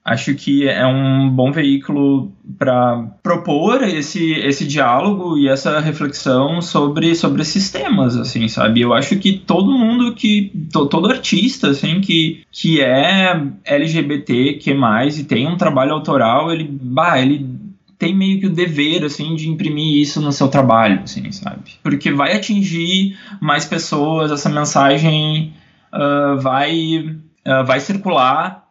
acho 0.03 0.35
que 0.35 0.67
é 0.67 0.85
um 0.85 1.29
bom 1.29 1.51
veículo 1.51 2.33
para 2.57 3.03
propor 3.23 3.81
esse, 3.83 4.33
esse 4.33 4.65
diálogo 4.65 5.37
e 5.37 5.47
essa 5.47 5.79
reflexão 5.79 6.61
sobre, 6.61 7.15
sobre 7.15 7.43
esses 7.43 7.71
temas, 7.71 8.17
assim, 8.17 8.47
sabe? 8.47 8.81
Eu 8.81 8.93
acho 8.93 9.17
que 9.19 9.33
todo 9.33 9.77
mundo 9.77 10.13
que 10.15 10.51
to, 10.71 10.87
todo 10.87 11.09
artista, 11.09 11.69
assim, 11.69 12.01
que, 12.01 12.41
que 12.51 12.81
é 12.81 13.41
LGBT, 13.63 14.55
que 14.55 14.73
mais 14.73 15.17
e 15.17 15.23
tem 15.23 15.47
um 15.47 15.55
trabalho 15.55 15.93
autoral, 15.93 16.51
ele, 16.51 16.67
bah, 16.69 17.19
ele 17.21 17.66
tem 17.97 18.15
meio 18.15 18.39
que 18.39 18.47
o 18.47 18.53
dever, 18.53 19.03
assim, 19.03 19.35
de 19.35 19.49
imprimir 19.49 20.01
isso 20.01 20.21
no 20.21 20.31
seu 20.31 20.47
trabalho, 20.47 21.01
assim, 21.03 21.31
sabe? 21.31 21.61
Porque 21.81 22.11
vai 22.11 22.35
atingir 22.35 23.17
mais 23.41 23.65
pessoas, 23.65 24.31
essa 24.31 24.49
mensagem 24.49 25.53
uh, 25.91 26.39
vai, 26.39 26.99
uh, 27.45 27.65
vai 27.65 27.79
circular 27.79 28.66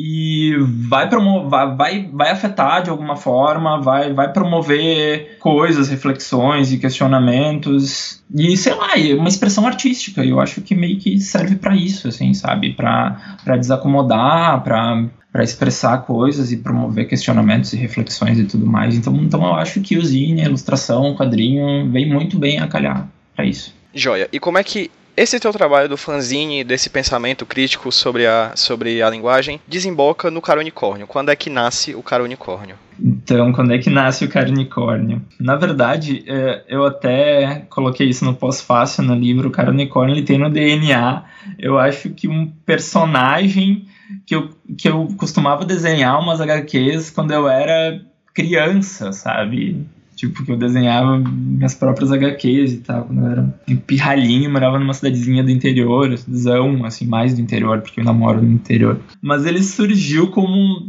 e 0.00 0.54
vai, 0.88 1.08
promover, 1.08 1.76
vai, 1.76 2.08
vai 2.12 2.30
afetar 2.30 2.84
de 2.84 2.88
alguma 2.90 3.16
forma, 3.16 3.80
vai, 3.80 4.12
vai 4.12 4.32
promover 4.32 5.38
coisas, 5.40 5.88
reflexões 5.88 6.72
e 6.72 6.78
questionamentos. 6.78 8.22
E 8.32 8.56
sei 8.56 8.74
lá, 8.74 8.96
é 8.96 9.14
uma 9.14 9.28
expressão 9.28 9.66
artística. 9.66 10.24
Eu 10.24 10.38
acho 10.38 10.60
que 10.60 10.72
meio 10.72 10.98
que 10.98 11.18
serve 11.18 11.56
para 11.56 11.74
isso, 11.74 12.06
assim, 12.06 12.32
sabe? 12.32 12.74
Para 12.74 13.56
desacomodar, 13.56 14.62
para 14.62 15.08
para 15.30 15.44
expressar 15.44 15.98
coisas 15.98 16.50
e 16.52 16.56
promover 16.56 17.06
questionamentos 17.06 17.72
e 17.72 17.76
reflexões 17.76 18.38
e 18.38 18.44
tudo 18.44 18.66
mais. 18.66 18.96
Então, 18.96 19.14
então 19.16 19.44
eu 19.44 19.54
acho 19.54 19.80
que 19.80 19.96
o 19.98 20.04
zine, 20.04 20.40
a 20.40 20.46
ilustração, 20.46 21.10
o 21.10 21.16
quadrinho, 21.16 21.88
vem 21.90 22.08
muito 22.08 22.38
bem 22.38 22.58
a 22.58 22.66
calhar 22.66 23.06
para 23.36 23.44
isso. 23.44 23.74
Joia. 23.94 24.28
E 24.32 24.40
como 24.40 24.58
é 24.58 24.64
que 24.64 24.90
esse 25.18 25.40
teu 25.40 25.52
trabalho 25.52 25.88
do 25.88 25.96
fanzine, 25.96 26.62
desse 26.62 26.88
pensamento 26.88 27.44
crítico 27.44 27.90
sobre 27.90 28.26
a, 28.26 28.52
sobre 28.54 29.02
a 29.02 29.10
linguagem, 29.10 29.60
desemboca 29.66 30.30
no 30.30 30.40
Cara 30.40 30.60
Unicórnio. 30.60 31.06
Quando 31.06 31.30
é 31.30 31.36
que 31.36 31.50
nasce 31.50 31.94
o 31.94 32.02
Cara 32.02 32.22
Unicórnio? 32.22 32.76
Então, 33.00 33.52
quando 33.52 33.72
é 33.72 33.78
que 33.78 33.88
nasce 33.88 34.24
o 34.24 34.28
cara 34.28 34.48
unicórnio? 34.48 35.22
Na 35.38 35.54
verdade, 35.54 36.24
é, 36.26 36.64
eu 36.68 36.84
até 36.84 37.64
coloquei 37.70 38.08
isso 38.08 38.24
no 38.24 38.34
pós-fácil 38.34 39.04
no 39.04 39.14
livro. 39.14 39.48
O 39.48 39.52
cara 39.52 39.70
unicórnio 39.70 40.16
ele 40.16 40.24
tem 40.24 40.36
no 40.36 40.50
DNA. 40.50 41.22
Eu 41.60 41.78
acho 41.78 42.10
que 42.10 42.26
um 42.26 42.50
personagem 42.66 43.86
que 44.26 44.34
eu, 44.34 44.50
que 44.76 44.88
eu 44.88 45.06
costumava 45.16 45.64
desenhar 45.64 46.20
umas 46.20 46.40
HQs 46.40 47.10
quando 47.10 47.30
eu 47.30 47.48
era 47.48 48.00
criança, 48.34 49.12
sabe? 49.12 49.86
Tipo, 50.18 50.44
que 50.44 50.50
eu 50.50 50.56
desenhava 50.56 51.16
minhas 51.16 51.76
próprias 51.76 52.10
HQs 52.10 52.72
e 52.72 52.76
tal, 52.78 53.04
quando 53.04 53.20
eu 53.20 53.30
era 53.30 53.54
um 53.68 53.76
pirralhinho, 53.76 54.50
morava 54.50 54.76
numa 54.76 54.92
cidadezinha 54.92 55.44
do 55.44 55.50
interior, 55.52 56.12
zão, 56.16 56.84
assim, 56.84 57.06
mais 57.06 57.34
do 57.34 57.40
interior, 57.40 57.80
porque 57.80 58.00
eu 58.00 58.04
namoro 58.04 58.42
no 58.42 58.50
interior. 58.50 59.00
Mas 59.22 59.46
ele 59.46 59.62
surgiu 59.62 60.26
como 60.26 60.84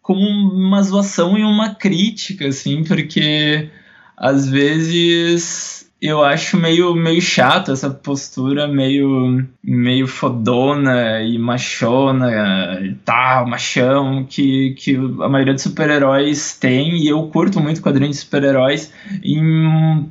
como 0.00 0.20
uma 0.20 0.80
zoação 0.82 1.36
e 1.36 1.42
uma 1.42 1.74
crítica, 1.74 2.46
assim, 2.46 2.84
porque 2.84 3.68
às 4.16 4.48
vezes 4.48 5.89
eu 6.00 6.24
acho 6.24 6.56
meio, 6.56 6.94
meio 6.94 7.20
chato 7.20 7.72
essa 7.72 7.90
postura 7.90 8.66
meio, 8.66 9.46
meio 9.62 10.06
fodona 10.06 11.20
e 11.22 11.38
machona 11.38 12.80
e 12.82 12.94
tal, 13.04 13.46
machão, 13.46 14.24
que, 14.24 14.74
que 14.78 14.96
a 14.96 15.28
maioria 15.28 15.52
dos 15.52 15.62
super-heróis 15.62 16.56
tem, 16.58 16.96
e 16.96 17.08
eu 17.08 17.28
curto 17.28 17.60
muito 17.60 17.82
quadrinhos 17.82 18.16
de 18.16 18.22
super-heróis, 18.22 18.92
em 19.22 20.08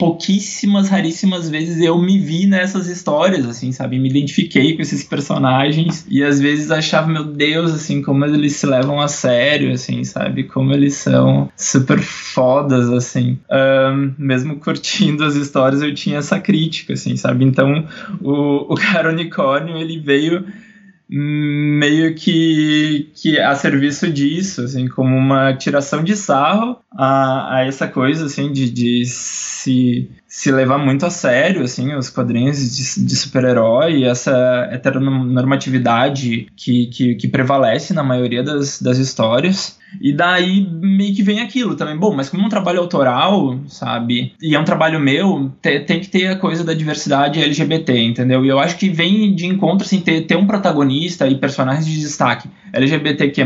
pouquíssimas, 0.00 0.88
raríssimas 0.88 1.50
vezes 1.50 1.78
eu 1.78 2.00
me 2.00 2.18
vi 2.18 2.46
nessas 2.46 2.88
histórias, 2.88 3.46
assim, 3.46 3.70
sabe? 3.70 3.98
Me 3.98 4.08
identifiquei 4.08 4.74
com 4.74 4.80
esses 4.80 5.04
personagens 5.04 6.06
e 6.08 6.24
às 6.24 6.40
vezes 6.40 6.70
achava, 6.70 7.06
meu 7.06 7.24
Deus, 7.24 7.70
assim, 7.70 8.00
como 8.00 8.24
eles 8.24 8.56
se 8.56 8.66
levam 8.66 8.98
a 8.98 9.08
sério, 9.08 9.70
assim, 9.70 10.02
sabe? 10.02 10.44
Como 10.44 10.72
eles 10.72 10.94
são 10.94 11.50
super 11.54 12.00
fodas, 12.00 12.88
assim. 12.88 13.38
Um, 13.50 14.14
mesmo 14.16 14.56
curtindo 14.56 15.22
as 15.22 15.34
histórias, 15.34 15.82
eu 15.82 15.94
tinha 15.94 16.16
essa 16.16 16.40
crítica, 16.40 16.94
assim, 16.94 17.14
sabe? 17.14 17.44
Então, 17.44 17.86
o, 18.22 18.72
o 18.72 18.74
cara 18.76 19.10
unicórnio, 19.10 19.76
ele 19.76 20.00
veio 20.00 20.46
meio 21.12 22.14
que, 22.14 23.10
que 23.14 23.38
a 23.38 23.54
serviço 23.56 24.10
disso, 24.10 24.62
assim, 24.62 24.86
como 24.86 25.16
uma 25.16 25.52
tiração 25.54 26.04
de 26.04 26.16
sarro 26.16 26.76
a, 26.92 27.56
a 27.56 27.64
essa 27.66 27.88
coisa, 27.88 28.26
assim, 28.26 28.52
de, 28.52 28.70
de 28.70 29.04
se, 29.04 30.08
se 30.30 30.52
levar 30.52 30.78
muito 30.78 31.04
a 31.04 31.10
sério, 31.10 31.64
assim, 31.64 31.92
os 31.92 32.08
quadrinhos 32.08 32.56
de, 32.56 33.04
de 33.04 33.16
super-herói, 33.16 34.04
essa 34.04 34.68
heteronormatividade 34.70 36.46
que, 36.56 36.86
que, 36.86 37.16
que 37.16 37.26
prevalece 37.26 37.92
na 37.92 38.04
maioria 38.04 38.40
das, 38.40 38.80
das 38.80 38.96
histórias. 38.98 39.76
E 40.00 40.12
daí 40.12 40.64
meio 40.70 41.12
que 41.16 41.22
vem 41.24 41.40
aquilo 41.40 41.74
também. 41.74 41.96
Bom, 41.96 42.14
mas 42.14 42.30
como 42.30 42.44
é 42.44 42.46
um 42.46 42.48
trabalho 42.48 42.78
autoral, 42.78 43.58
sabe? 43.66 44.32
E 44.40 44.54
é 44.54 44.60
um 44.60 44.64
trabalho 44.64 45.00
meu, 45.00 45.50
te, 45.60 45.80
tem 45.80 45.98
que 45.98 46.06
ter 46.06 46.28
a 46.28 46.36
coisa 46.36 46.62
da 46.62 46.74
diversidade 46.74 47.42
LGBT, 47.42 47.98
entendeu? 47.98 48.44
E 48.44 48.48
eu 48.48 48.60
acho 48.60 48.78
que 48.78 48.88
vem 48.88 49.34
de 49.34 49.46
encontro, 49.46 49.84
assim, 49.84 50.00
ter, 50.00 50.28
ter 50.28 50.36
um 50.36 50.46
protagonista 50.46 51.26
e 51.26 51.38
personagens 51.38 51.84
de 51.84 51.98
destaque 51.98 52.48
LGBTQ+, 52.72 53.42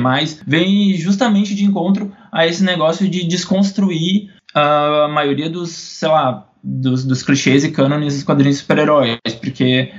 vem 0.46 0.94
justamente 0.98 1.54
de 1.54 1.64
encontro 1.64 2.12
a 2.30 2.46
esse 2.46 2.62
negócio 2.62 3.08
de 3.08 3.24
desconstruir 3.26 4.28
a 4.54 5.08
maioria 5.08 5.48
dos, 5.48 5.70
sei 5.70 6.10
lá, 6.10 6.46
dos, 6.64 7.04
dos 7.04 7.22
clichês 7.22 7.62
e 7.62 7.70
cânones 7.70 8.14
dos 8.14 8.22
quadrinhos 8.24 8.56
de 8.56 8.62
super-heróis, 8.62 9.18
porque 9.40 9.92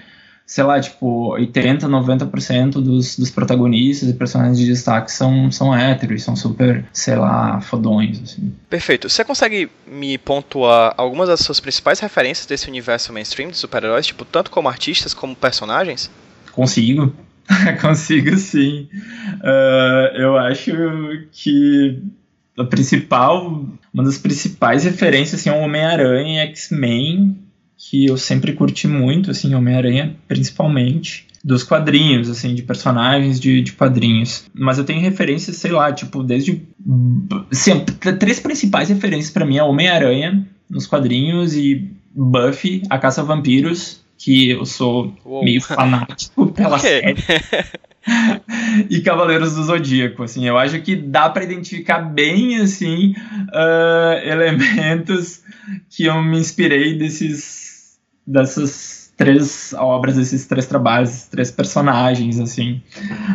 sei 0.46 0.64
lá, 0.64 0.80
tipo, 0.80 1.32
80, 1.32 1.88
90% 1.88 2.74
dos, 2.74 3.18
dos 3.18 3.32
protagonistas 3.32 4.10
e 4.10 4.14
personagens 4.14 4.60
de 4.60 4.66
destaque 4.66 5.12
são, 5.12 5.52
são 5.52 5.76
héteros, 5.76 6.24
são 6.24 6.36
super, 6.36 6.86
sei 6.94 7.16
lá, 7.16 7.60
fodões, 7.62 8.22
assim. 8.22 8.54
Perfeito. 8.70 9.10
Você 9.10 9.24
consegue 9.24 9.70
me 9.88 10.18
pontuar 10.18 10.94
algumas 10.98 11.30
das 11.30 11.40
suas 11.40 11.60
principais 11.60 12.00
referências 12.00 12.46
desse 12.46 12.68
universo 12.70 13.12
mainstream 13.12 13.50
de 13.50 13.58
super-heróis, 13.58 14.06
tipo, 14.06 14.24
tanto 14.24 14.52
como 14.52 14.70
artistas 14.70 15.14
como 15.14 15.36
personagens? 15.36 16.12
Consigo. 16.52 17.12
Consigo 17.82 18.38
sim. 18.38 18.88
Uh, 19.42 20.16
eu 20.16 20.38
acho 20.38 20.72
que 21.32 22.02
a 22.58 22.64
principal, 22.64 23.66
uma 23.94 24.04
das 24.04 24.18
principais 24.18 24.84
referências 24.84 25.42
assim, 25.42 25.50
é 25.50 25.54
o 25.54 25.64
Homem-Aranha 25.64 26.46
e 26.46 26.48
X-Men, 26.48 27.38
que 27.78 28.06
eu 28.06 28.18
sempre 28.18 28.54
curti 28.54 28.88
muito, 28.88 29.32
assim, 29.32 29.54
Homem-Aranha 29.54 30.16
principalmente, 30.28 31.28
dos 31.44 31.64
quadrinhos, 31.64 32.30
assim, 32.30 32.56
de 32.56 32.64
personagens 32.64 33.40
de, 33.40 33.62
de 33.62 33.74
quadrinhos. 33.74 34.46
Mas 34.54 34.78
eu 34.78 34.84
tenho 34.84 35.02
referências, 35.02 35.58
sei 35.58 35.72
lá, 35.72 35.92
tipo, 35.92 36.24
desde. 36.24 36.62
Assim, 37.52 37.84
três 38.20 38.40
principais 38.40 38.90
referências 38.90 39.32
para 39.32 39.46
mim 39.46 39.58
é 39.58 39.64
Homem-Aranha 39.64 40.48
nos 40.70 40.88
quadrinhos 40.88 41.56
e 41.56 41.92
Buffy, 42.16 42.82
a 42.90 42.98
Caça 42.98 43.22
a 43.22 43.24
Vampiros, 43.24 44.05
que 44.18 44.52
eu 44.52 44.66
sou 44.66 45.14
Uou. 45.26 45.44
meio 45.44 45.62
fanático 45.62 46.48
pela 46.54 46.80
série. 46.80 47.16
e 48.90 49.02
Cavaleiros 49.02 49.56
do 49.56 49.64
Zodíaco, 49.64 50.24
assim, 50.24 50.48
eu 50.48 50.58
acho 50.58 50.82
que 50.82 50.96
dá 50.96 51.30
para 51.30 51.44
identificar 51.44 52.00
bem, 52.00 52.58
assim, 52.58 53.16
uh, 53.50 54.28
elementos 54.28 55.44
que 55.90 56.06
eu 56.06 56.22
me 56.22 56.38
inspirei 56.38 56.98
desses 56.98 57.98
dessas 58.26 59.05
três 59.18 59.74
obras, 59.78 60.18
esses 60.18 60.46
três 60.46 60.66
trabalhos, 60.66 61.10
esses 61.10 61.28
três 61.28 61.52
personagens, 61.52 62.40
assim, 62.40 62.82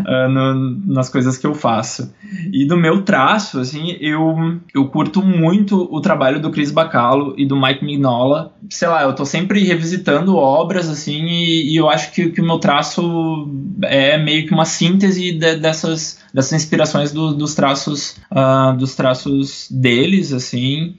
uh, 0.07 0.29
no, 0.29 0.95
nas 0.95 1.09
coisas 1.09 1.39
que 1.39 1.47
eu 1.47 1.55
faço. 1.55 2.13
E 2.53 2.67
do 2.67 2.77
meu 2.77 3.03
traço, 3.03 3.59
assim, 3.59 3.97
eu, 4.01 4.37
eu 4.75 4.89
curto 4.89 5.23
muito 5.23 5.89
o 5.91 6.01
trabalho 6.01 6.41
do 6.41 6.51
Chris 6.51 6.71
Bacalo 6.71 7.35
e 7.37 7.47
do 7.47 7.61
Mike 7.61 7.85
Mignola. 7.85 8.55
Sei 8.69 8.89
lá, 8.89 9.03
eu 9.03 9.15
tô 9.15 9.25
sempre 9.25 9.65
revisitando 9.65 10.37
obras, 10.37 10.89
assim, 10.89 11.25
e, 11.27 11.73
e 11.73 11.77
eu 11.77 11.89
acho 11.89 12.13
que, 12.13 12.31
que 12.31 12.41
o 12.41 12.45
meu 12.45 12.59
traço 12.59 13.49
é 13.83 14.19
meio 14.19 14.47
que 14.47 14.53
uma 14.53 14.67
síntese 14.67 15.33
de, 15.33 15.57
dessas, 15.57 16.19
dessas 16.33 16.53
inspirações 16.53 17.11
do, 17.11 17.33
dos 17.33 17.55
traços 17.55 18.17
uh, 18.31 18.77
dos 18.77 18.95
traços 18.95 19.67
deles, 19.71 20.33
assim, 20.33 20.95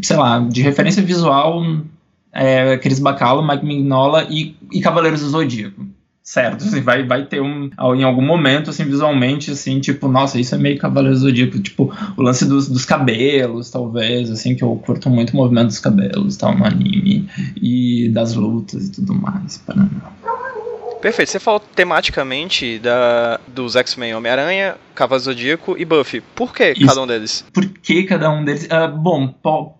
sei 0.00 0.16
lá, 0.16 0.38
de 0.38 0.62
referência 0.62 1.02
visual 1.02 1.62
é, 2.32 2.76
Chris 2.78 2.98
Bacalo, 2.98 3.46
Mike 3.46 3.64
Mignola 3.64 4.26
e, 4.30 4.56
e 4.72 4.80
Cavaleiros 4.80 5.20
do 5.20 5.28
Zodíaco. 5.28 5.86
Certo, 6.22 6.62
assim, 6.64 6.80
vai, 6.80 7.04
vai 7.04 7.26
ter 7.26 7.42
um. 7.42 7.68
Em 7.96 8.04
algum 8.04 8.22
momento, 8.22 8.70
assim, 8.70 8.84
visualmente, 8.84 9.50
assim, 9.50 9.80
tipo, 9.80 10.06
nossa, 10.06 10.38
isso 10.38 10.54
é 10.54 10.58
meio 10.58 10.78
Cavaleiros 10.78 11.20
do 11.20 11.26
Zodíaco. 11.26 11.58
Tipo, 11.58 11.92
o 12.16 12.22
lance 12.22 12.46
dos, 12.46 12.68
dos 12.68 12.84
cabelos, 12.84 13.70
talvez, 13.70 14.30
assim, 14.30 14.54
que 14.54 14.62
eu 14.62 14.74
curto 14.76 15.10
muito 15.10 15.32
o 15.32 15.36
movimento 15.36 15.66
dos 15.66 15.80
cabelos, 15.80 16.36
tal, 16.36 16.56
no 16.56 16.64
anime. 16.64 17.28
E 17.60 18.08
das 18.10 18.34
lutas 18.34 18.86
e 18.86 18.92
tudo 18.92 19.14
mais. 19.14 19.58
Para 19.58 19.84
Perfeito. 21.02 21.32
Você 21.32 21.40
falou 21.40 21.58
tematicamente 21.58 22.78
da, 22.78 23.40
dos 23.48 23.74
X-Men 23.74 24.14
Homem-Aranha, 24.14 24.76
Cavaleiro 24.94 25.24
Zodíaco 25.24 25.76
e 25.76 25.84
Buffy. 25.84 26.20
Por 26.20 26.54
que 26.54 26.70
Isso. 26.70 26.86
cada 26.86 27.02
um 27.02 27.06
deles? 27.08 27.44
Por 27.52 27.66
que 27.66 28.04
cada 28.04 28.30
um 28.30 28.44
deles? 28.44 28.66
Uh, 28.66 28.96
bom, 28.96 29.26
po 29.26 29.74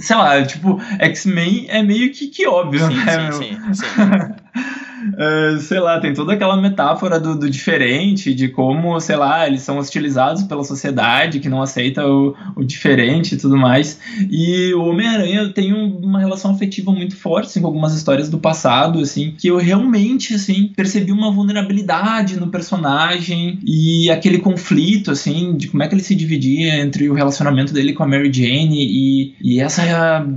sei 0.00 0.16
lá, 0.16 0.42
tipo, 0.44 0.80
X-Men 1.00 1.66
é 1.68 1.82
meio 1.82 2.12
que, 2.12 2.28
que 2.28 2.46
óbvio, 2.46 2.86
sim, 2.86 2.94
né? 2.94 3.32
Sim, 3.32 3.56
sim, 3.56 3.74
sim. 3.74 3.86
uh, 5.14 5.58
sei 5.60 5.80
lá, 5.80 6.00
tem 6.00 6.12
toda 6.12 6.32
aquela 6.32 6.60
metáfora 6.60 7.18
do, 7.18 7.36
do, 7.36 7.50
diferente, 7.50 8.34
de 8.34 8.48
como, 8.48 8.98
sei 9.00 9.16
lá, 9.16 9.46
eles 9.46 9.62
são 9.62 9.78
hostilizados 9.78 10.42
pela 10.42 10.64
sociedade 10.64 11.40
que 11.40 11.48
não 11.48 11.62
aceita 11.62 12.06
o, 12.06 12.34
o 12.56 12.64
diferente 12.64 13.34
e 13.34 13.38
tudo 13.38 13.56
mais. 13.56 13.98
E 14.30 14.72
o 14.74 14.82
Homem-Aranha 14.84 15.48
tem 15.50 15.72
um, 15.72 15.98
uma 15.98 16.18
relação 16.18 16.52
afetiva 16.52 16.92
muito 16.92 17.16
forte 17.16 17.46
assim, 17.46 17.60
com 17.60 17.66
algumas 17.66 17.94
histórias 17.94 18.28
do 18.28 18.38
passado, 18.38 19.00
assim, 19.00 19.34
que 19.36 19.48
eu 19.48 19.56
realmente, 19.56 20.34
assim, 20.34 20.72
percebi 20.76 21.12
uma 21.12 21.30
vulnerabilidade 21.30 22.38
no 22.38 22.48
personagem 22.48 23.58
e 23.64 24.10
aquele 24.10 24.38
conflito, 24.38 25.10
assim, 25.10 25.56
de 25.56 25.68
como 25.68 25.82
é 25.82 25.88
que 25.88 25.94
ele 25.94 26.02
se 26.02 26.14
dividia 26.14 26.80
entre 26.80 27.08
o 27.08 27.14
relacionamento 27.14 27.72
dele 27.72 27.92
com 27.92 28.02
a 28.02 28.06
Mary 28.06 28.32
Jane 28.32 28.84
e, 28.84 29.34
e 29.40 29.60
essa 29.60 29.82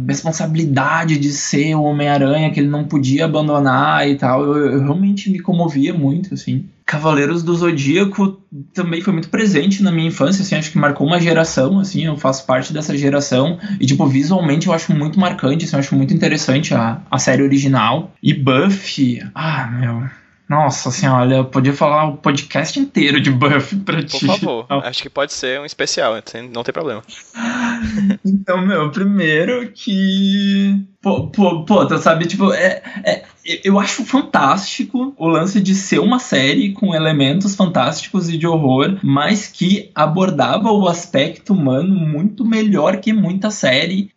responsabilidade 0.07 1.17
de 1.17 1.29
ser 1.29 1.75
o 1.75 1.83
Homem-Aranha 1.83 2.51
que 2.51 2.59
ele 2.59 2.69
não 2.69 2.83
podia 2.83 3.25
abandonar 3.25 4.07
e 4.07 4.15
tal 4.15 4.43
eu, 4.43 4.50
eu 4.57 4.79
realmente 4.81 5.29
me 5.29 5.39
comovia 5.39 5.93
muito, 5.93 6.33
assim. 6.33 6.65
Cavaleiros 6.85 7.43
do 7.43 7.55
Zodíaco 7.55 8.41
também 8.73 9.01
foi 9.01 9.13
muito 9.13 9.29
presente 9.29 9.81
na 9.81 9.91
minha 9.91 10.07
infância, 10.07 10.41
assim, 10.41 10.55
acho 10.55 10.71
que 10.71 10.77
marcou 10.77 11.07
uma 11.07 11.21
geração, 11.21 11.79
assim, 11.79 12.05
eu 12.05 12.17
faço 12.17 12.45
parte 12.45 12.73
dessa 12.73 12.97
geração, 12.97 13.57
e, 13.79 13.85
tipo, 13.85 14.05
visualmente 14.07 14.67
eu 14.67 14.73
acho 14.73 14.93
muito 14.93 15.19
marcante, 15.19 15.65
assim, 15.65 15.75
eu 15.75 15.79
acho 15.79 15.95
muito 15.95 16.13
interessante 16.13 16.73
a, 16.73 17.01
a 17.09 17.17
série 17.17 17.43
original. 17.43 18.13
E 18.21 18.33
Buffy, 18.33 19.21
ah, 19.33 19.67
meu, 19.67 20.09
nossa 20.51 20.89
assim, 20.89 21.07
olha, 21.07 21.35
eu 21.35 21.45
podia 21.45 21.73
falar 21.73 22.09
o 22.09 22.17
podcast 22.17 22.77
inteiro 22.77 23.21
de 23.21 23.31
Buffy 23.31 23.77
pra 23.85 24.03
ti. 24.03 24.19
Por 24.19 24.37
favor, 24.37 24.65
acho 24.83 25.01
que 25.01 25.09
pode 25.09 25.31
ser 25.31 25.61
um 25.61 25.65
especial, 25.65 26.13
não 26.53 26.61
tem 26.61 26.73
problema. 26.73 27.01
então, 28.25 28.59
meu, 28.59 28.91
primeiro 28.91 29.71
que. 29.71 30.85
Pô, 31.01 31.27
pô, 31.27 31.63
pô 31.63 31.85
tu 31.85 31.97
sabe, 31.99 32.27
tipo, 32.27 32.51
é, 32.51 32.81
é, 33.05 33.23
eu 33.63 33.79
acho 33.79 34.05
fantástico 34.05 35.13
o 35.17 35.27
lance 35.27 35.59
de 35.59 35.75
ser 35.75 35.99
uma 35.99 36.19
série 36.19 36.71
com 36.71 36.95
elementos 36.95 37.55
fantásticos 37.55 38.29
e 38.29 38.37
de 38.37 38.47
horror, 38.47 38.97
mas 39.03 39.47
que 39.47 39.89
abordava 39.93 40.71
o 40.71 40.87
aspecto 40.87 41.53
humano 41.53 41.93
muito 41.95 42.45
melhor 42.45 42.97
que 42.97 43.11
muita 43.11 43.51
série 43.51 44.09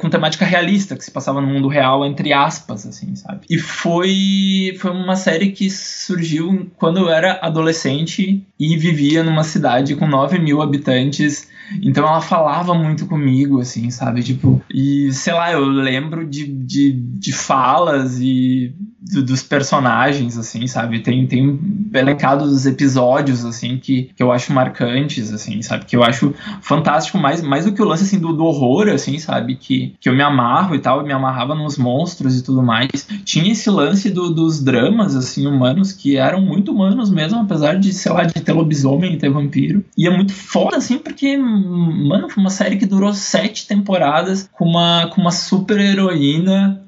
com 0.00 0.10
temática 0.10 0.44
realista, 0.44 0.96
que 0.96 1.04
se 1.04 1.10
passava 1.10 1.40
no 1.40 1.46
mundo 1.46 1.68
real, 1.68 2.04
entre 2.04 2.32
aspas, 2.32 2.86
assim, 2.86 3.14
sabe? 3.16 3.40
E 3.48 3.58
foi, 3.58 4.76
foi 4.78 4.90
uma 4.90 5.16
série 5.16 5.52
que 5.52 5.70
surgiu 5.70 6.70
quando 6.76 6.98
eu 6.98 7.10
era 7.10 7.38
adolescente 7.42 8.44
e 8.58 8.76
vivia 8.76 9.22
numa 9.22 9.44
cidade 9.44 9.96
com 9.96 10.06
9 10.06 10.38
mil 10.38 10.62
habitantes 10.62 11.50
então 11.80 12.04
ela 12.04 12.20
falava 12.20 12.74
muito 12.74 13.06
comigo, 13.06 13.60
assim, 13.60 13.90
sabe? 13.90 14.22
Tipo, 14.22 14.60
e 14.72 15.12
sei 15.12 15.32
lá, 15.32 15.52
eu 15.52 15.64
lembro 15.64 16.26
de, 16.26 16.46
de, 16.46 16.92
de 16.92 17.32
falas 17.32 18.18
e 18.20 18.74
do, 19.10 19.22
dos 19.22 19.42
personagens, 19.42 20.38
assim, 20.38 20.66
sabe? 20.66 21.00
Tem, 21.00 21.26
tem 21.26 21.58
elencado 21.92 22.46
dos 22.46 22.66
episódios, 22.66 23.44
assim, 23.44 23.78
que, 23.78 24.10
que 24.14 24.22
eu 24.22 24.30
acho 24.30 24.52
marcantes, 24.52 25.32
assim, 25.32 25.60
sabe? 25.62 25.84
Que 25.84 25.96
eu 25.96 26.04
acho 26.04 26.34
fantástico, 26.60 27.18
mais, 27.18 27.42
mais 27.42 27.64
do 27.64 27.72
que 27.72 27.82
o 27.82 27.84
lance, 27.84 28.04
assim, 28.04 28.18
do, 28.18 28.32
do 28.32 28.44
horror, 28.44 28.88
assim, 28.88 29.18
sabe? 29.18 29.56
Que, 29.56 29.94
que 30.00 30.08
eu 30.08 30.14
me 30.14 30.22
amarro 30.22 30.74
e 30.74 30.78
tal, 30.78 31.00
eu 31.00 31.06
me 31.06 31.12
amarrava 31.12 31.54
nos 31.54 31.76
monstros 31.76 32.38
e 32.38 32.42
tudo 32.42 32.62
mais. 32.62 33.06
Tinha 33.24 33.52
esse 33.52 33.68
lance 33.68 34.10
do, 34.10 34.30
dos 34.30 34.62
dramas, 34.62 35.16
assim, 35.16 35.46
humanos, 35.46 35.92
que 35.92 36.16
eram 36.16 36.40
muito 36.40 36.72
humanos 36.72 37.10
mesmo, 37.10 37.40
apesar 37.40 37.78
de, 37.78 37.92
sei 37.92 38.12
lá, 38.12 38.24
de 38.24 38.34
ter 38.34 38.52
lobisomem 38.52 39.14
e 39.14 39.18
ter 39.18 39.30
vampiro. 39.30 39.84
E 39.96 40.06
é 40.06 40.10
muito 40.10 40.32
foda, 40.32 40.76
assim, 40.76 40.98
porque 40.98 41.36
mano, 41.36 42.28
foi 42.28 42.42
uma 42.42 42.50
série 42.50 42.76
que 42.76 42.86
durou 42.86 43.12
sete 43.12 43.66
temporadas 43.66 44.48
com 44.52 44.64
uma, 44.64 45.08
com 45.08 45.20
uma 45.20 45.30
super 45.30 45.78
heroína, 45.78 46.82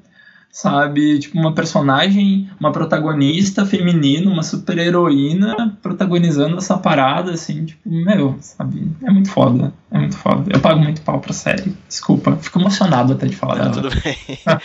sabe? 0.55 1.19
Tipo, 1.19 1.37
uma 1.37 1.53
personagem, 1.53 2.49
uma 2.57 2.71
protagonista 2.71 3.65
feminina, 3.65 4.31
uma 4.31 4.41
super 4.41 4.77
heroína 4.77 5.77
protagonizando 5.81 6.57
essa 6.57 6.77
parada, 6.77 7.33
assim, 7.33 7.65
tipo, 7.65 7.81
meu, 7.85 8.37
sabe? 8.39 8.89
É 9.03 9.11
muito 9.11 9.29
foda. 9.29 9.73
É 9.91 9.97
muito 9.97 10.17
foda. 10.17 10.49
Eu 10.49 10.61
pago 10.61 10.79
muito 10.79 11.01
pau 11.01 11.19
pra 11.19 11.33
série. 11.33 11.75
Desculpa, 11.89 12.37
fico 12.37 12.57
emocionado 12.57 13.11
até 13.11 13.27
de 13.27 13.35
falar 13.35 13.57
Não, 13.57 13.71
dela. 13.71 13.89
tudo 13.89 14.01
bem. 14.01 14.17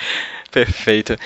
Perfeito. 0.52 1.16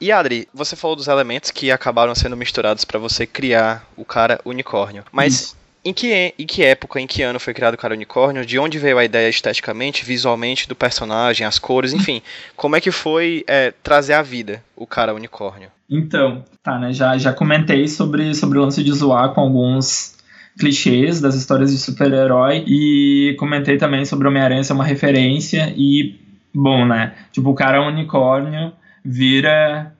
E, 0.00 0.04
e 0.06 0.12
Adri, 0.12 0.48
você 0.54 0.76
falou 0.76 0.94
dos 0.94 1.08
elementos 1.08 1.50
que 1.50 1.72
acabaram 1.72 2.14
sendo 2.14 2.36
misturados 2.36 2.84
para 2.84 3.00
você 3.00 3.26
criar 3.26 3.84
o 3.96 4.04
cara 4.04 4.40
unicórnio. 4.44 5.02
Mas 5.10 5.34
Isso. 5.34 5.56
Em 5.88 5.94
que, 5.94 6.34
em 6.38 6.46
que 6.46 6.62
época, 6.62 7.00
em 7.00 7.06
que 7.06 7.22
ano 7.22 7.40
foi 7.40 7.54
criado 7.54 7.72
o 7.72 7.78
cara 7.78 7.94
unicórnio? 7.94 8.44
De 8.44 8.58
onde 8.58 8.78
veio 8.78 8.98
a 8.98 9.04
ideia 9.06 9.26
esteticamente, 9.26 10.04
visualmente 10.04 10.68
do 10.68 10.76
personagem, 10.76 11.46
as 11.46 11.58
cores, 11.58 11.94
enfim. 11.94 12.20
Como 12.54 12.76
é 12.76 12.80
que 12.80 12.90
foi 12.90 13.42
é, 13.46 13.72
trazer 13.82 14.12
à 14.12 14.20
vida 14.20 14.62
o 14.76 14.86
cara 14.86 15.14
unicórnio? 15.14 15.70
Então, 15.88 16.44
tá, 16.62 16.78
né? 16.78 16.92
Já, 16.92 17.16
já 17.16 17.32
comentei 17.32 17.88
sobre, 17.88 18.34
sobre 18.34 18.58
o 18.58 18.60
lance 18.60 18.84
de 18.84 18.92
zoar 18.92 19.32
com 19.32 19.40
alguns 19.40 20.14
clichês 20.58 21.22
das 21.22 21.34
histórias 21.34 21.70
de 21.70 21.78
super-herói 21.78 22.64
e 22.66 23.34
comentei 23.38 23.78
também 23.78 24.04
sobre 24.04 24.28
Homem-Aranha 24.28 24.62
ser 24.62 24.74
uma 24.74 24.84
referência 24.84 25.72
e, 25.74 26.20
bom, 26.54 26.84
né? 26.84 27.14
Tipo, 27.32 27.48
o 27.48 27.54
cara 27.54 27.80
unicórnio 27.80 28.74
vira 29.02 29.94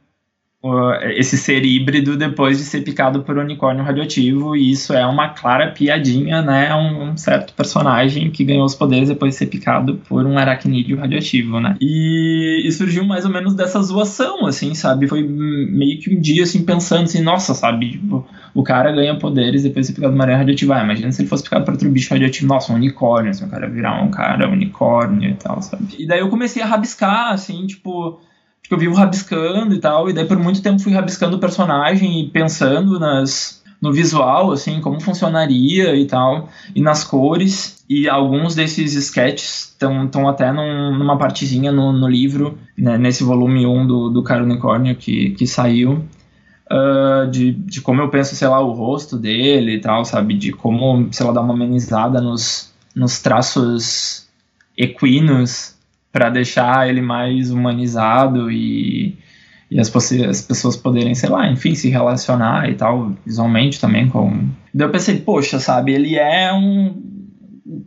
esse 1.16 1.38
ser 1.38 1.64
híbrido 1.64 2.16
depois 2.16 2.58
de 2.58 2.64
ser 2.64 2.80
picado 2.80 3.22
por 3.22 3.38
unicórnio 3.38 3.84
radioativo 3.84 4.56
e 4.56 4.72
isso 4.72 4.92
é 4.92 5.06
uma 5.06 5.28
clara 5.28 5.70
piadinha, 5.70 6.42
né? 6.42 6.74
Um, 6.74 7.10
um 7.10 7.16
certo 7.16 7.52
personagem 7.52 8.28
que 8.30 8.44
ganhou 8.44 8.64
os 8.64 8.74
poderes 8.74 9.08
depois 9.08 9.34
de 9.34 9.38
ser 9.38 9.46
picado 9.46 10.00
por 10.08 10.26
um 10.26 10.36
aracnídeo 10.36 10.98
radioativo, 10.98 11.60
né? 11.60 11.76
E, 11.80 12.62
e 12.64 12.72
surgiu 12.72 13.04
mais 13.04 13.24
ou 13.24 13.30
menos 13.30 13.54
dessa 13.54 13.80
zoação, 13.80 14.46
assim, 14.46 14.74
sabe? 14.74 15.06
Foi 15.06 15.22
meio 15.22 16.00
que 16.00 16.12
um 16.12 16.20
dia, 16.20 16.42
assim, 16.42 16.64
pensando 16.64 17.04
assim, 17.04 17.22
nossa, 17.22 17.54
sabe? 17.54 17.92
Tipo, 17.92 18.26
o 18.52 18.64
cara 18.64 18.90
ganha 18.90 19.16
poderes 19.16 19.62
depois 19.62 19.86
de 19.86 19.92
ser 19.92 19.94
picado 19.94 20.12
por 20.12 20.16
uma 20.16 20.24
aranha 20.24 20.38
radioativa. 20.38 20.74
Ah, 20.74 20.82
imagina 20.82 21.12
se 21.12 21.22
ele 21.22 21.28
fosse 21.28 21.44
picado 21.44 21.64
por 21.64 21.74
outro 21.74 21.88
bicho 21.88 22.12
radioativo, 22.12 22.48
nossa, 22.48 22.72
um 22.72 22.76
unicórnio, 22.76 23.30
assim, 23.30 23.44
o 23.44 23.48
cara 23.48 23.68
virar 23.68 24.02
um 24.02 24.10
cara 24.10 24.48
unicórnio 24.48 25.30
e 25.30 25.34
tal, 25.34 25.62
sabe? 25.62 25.84
E 25.96 26.04
daí 26.04 26.18
eu 26.18 26.28
comecei 26.28 26.60
a 26.60 26.66
rabiscar, 26.66 27.32
assim, 27.32 27.64
tipo 27.64 28.20
porque 28.68 28.74
eu 28.74 28.78
vivo 28.78 28.94
rabiscando 28.94 29.74
e 29.74 29.78
tal, 29.78 30.10
e 30.10 30.12
daí 30.12 30.26
por 30.26 30.38
muito 30.38 30.60
tempo 30.60 30.78
fui 30.78 30.92
rabiscando 30.92 31.36
o 31.36 31.40
personagem 31.40 32.20
e 32.20 32.28
pensando 32.28 33.00
nas, 33.00 33.62
no 33.80 33.90
visual, 33.90 34.52
assim, 34.52 34.78
como 34.82 35.00
funcionaria 35.00 35.96
e 35.96 36.04
tal, 36.04 36.50
e 36.74 36.82
nas 36.82 37.02
cores. 37.02 37.82
E 37.88 38.06
alguns 38.06 38.54
desses 38.54 38.92
sketches 38.92 39.74
estão 39.80 40.28
até 40.28 40.52
num, 40.52 40.98
numa 40.98 41.16
partezinha 41.16 41.72
no, 41.72 41.92
no 41.92 42.06
livro, 42.06 42.58
né, 42.76 42.98
nesse 42.98 43.24
volume 43.24 43.66
1 43.66 43.86
do, 43.86 44.10
do 44.10 44.22
Cara 44.22 44.42
Unicórnio 44.42 44.94
que, 44.94 45.30
que 45.30 45.46
saiu. 45.46 46.04
Uh, 46.70 47.30
de, 47.30 47.52
de 47.52 47.80
como 47.80 48.02
eu 48.02 48.10
penso, 48.10 48.36
sei 48.36 48.46
lá, 48.46 48.60
o 48.60 48.72
rosto 48.72 49.16
dele 49.16 49.76
e 49.76 49.80
tal, 49.80 50.04
sabe? 50.04 50.34
De 50.34 50.52
como, 50.52 51.08
sei 51.10 51.24
lá, 51.24 51.32
dar 51.32 51.40
uma 51.40 51.54
amenizada 51.54 52.20
nos, 52.20 52.70
nos 52.94 53.20
traços 53.20 54.28
equinos 54.76 55.77
para 56.12 56.30
deixar 56.30 56.88
ele 56.88 57.02
mais 57.02 57.50
humanizado 57.50 58.50
e, 58.50 59.16
e 59.70 59.78
as, 59.78 59.94
as, 59.94 60.42
pessoas 60.42 60.76
poderem, 60.76 61.14
sei 61.14 61.28
lá, 61.28 61.50
enfim, 61.50 61.74
se 61.74 61.88
relacionar 61.88 62.68
e 62.70 62.74
tal, 62.74 63.12
visualmente 63.24 63.80
também 63.80 64.08
com. 64.08 64.48
Daí 64.72 64.86
eu 64.86 64.92
pensei, 64.92 65.18
poxa, 65.18 65.58
sabe, 65.58 65.92
ele 65.92 66.16
é 66.16 66.52
um, 66.52 67.02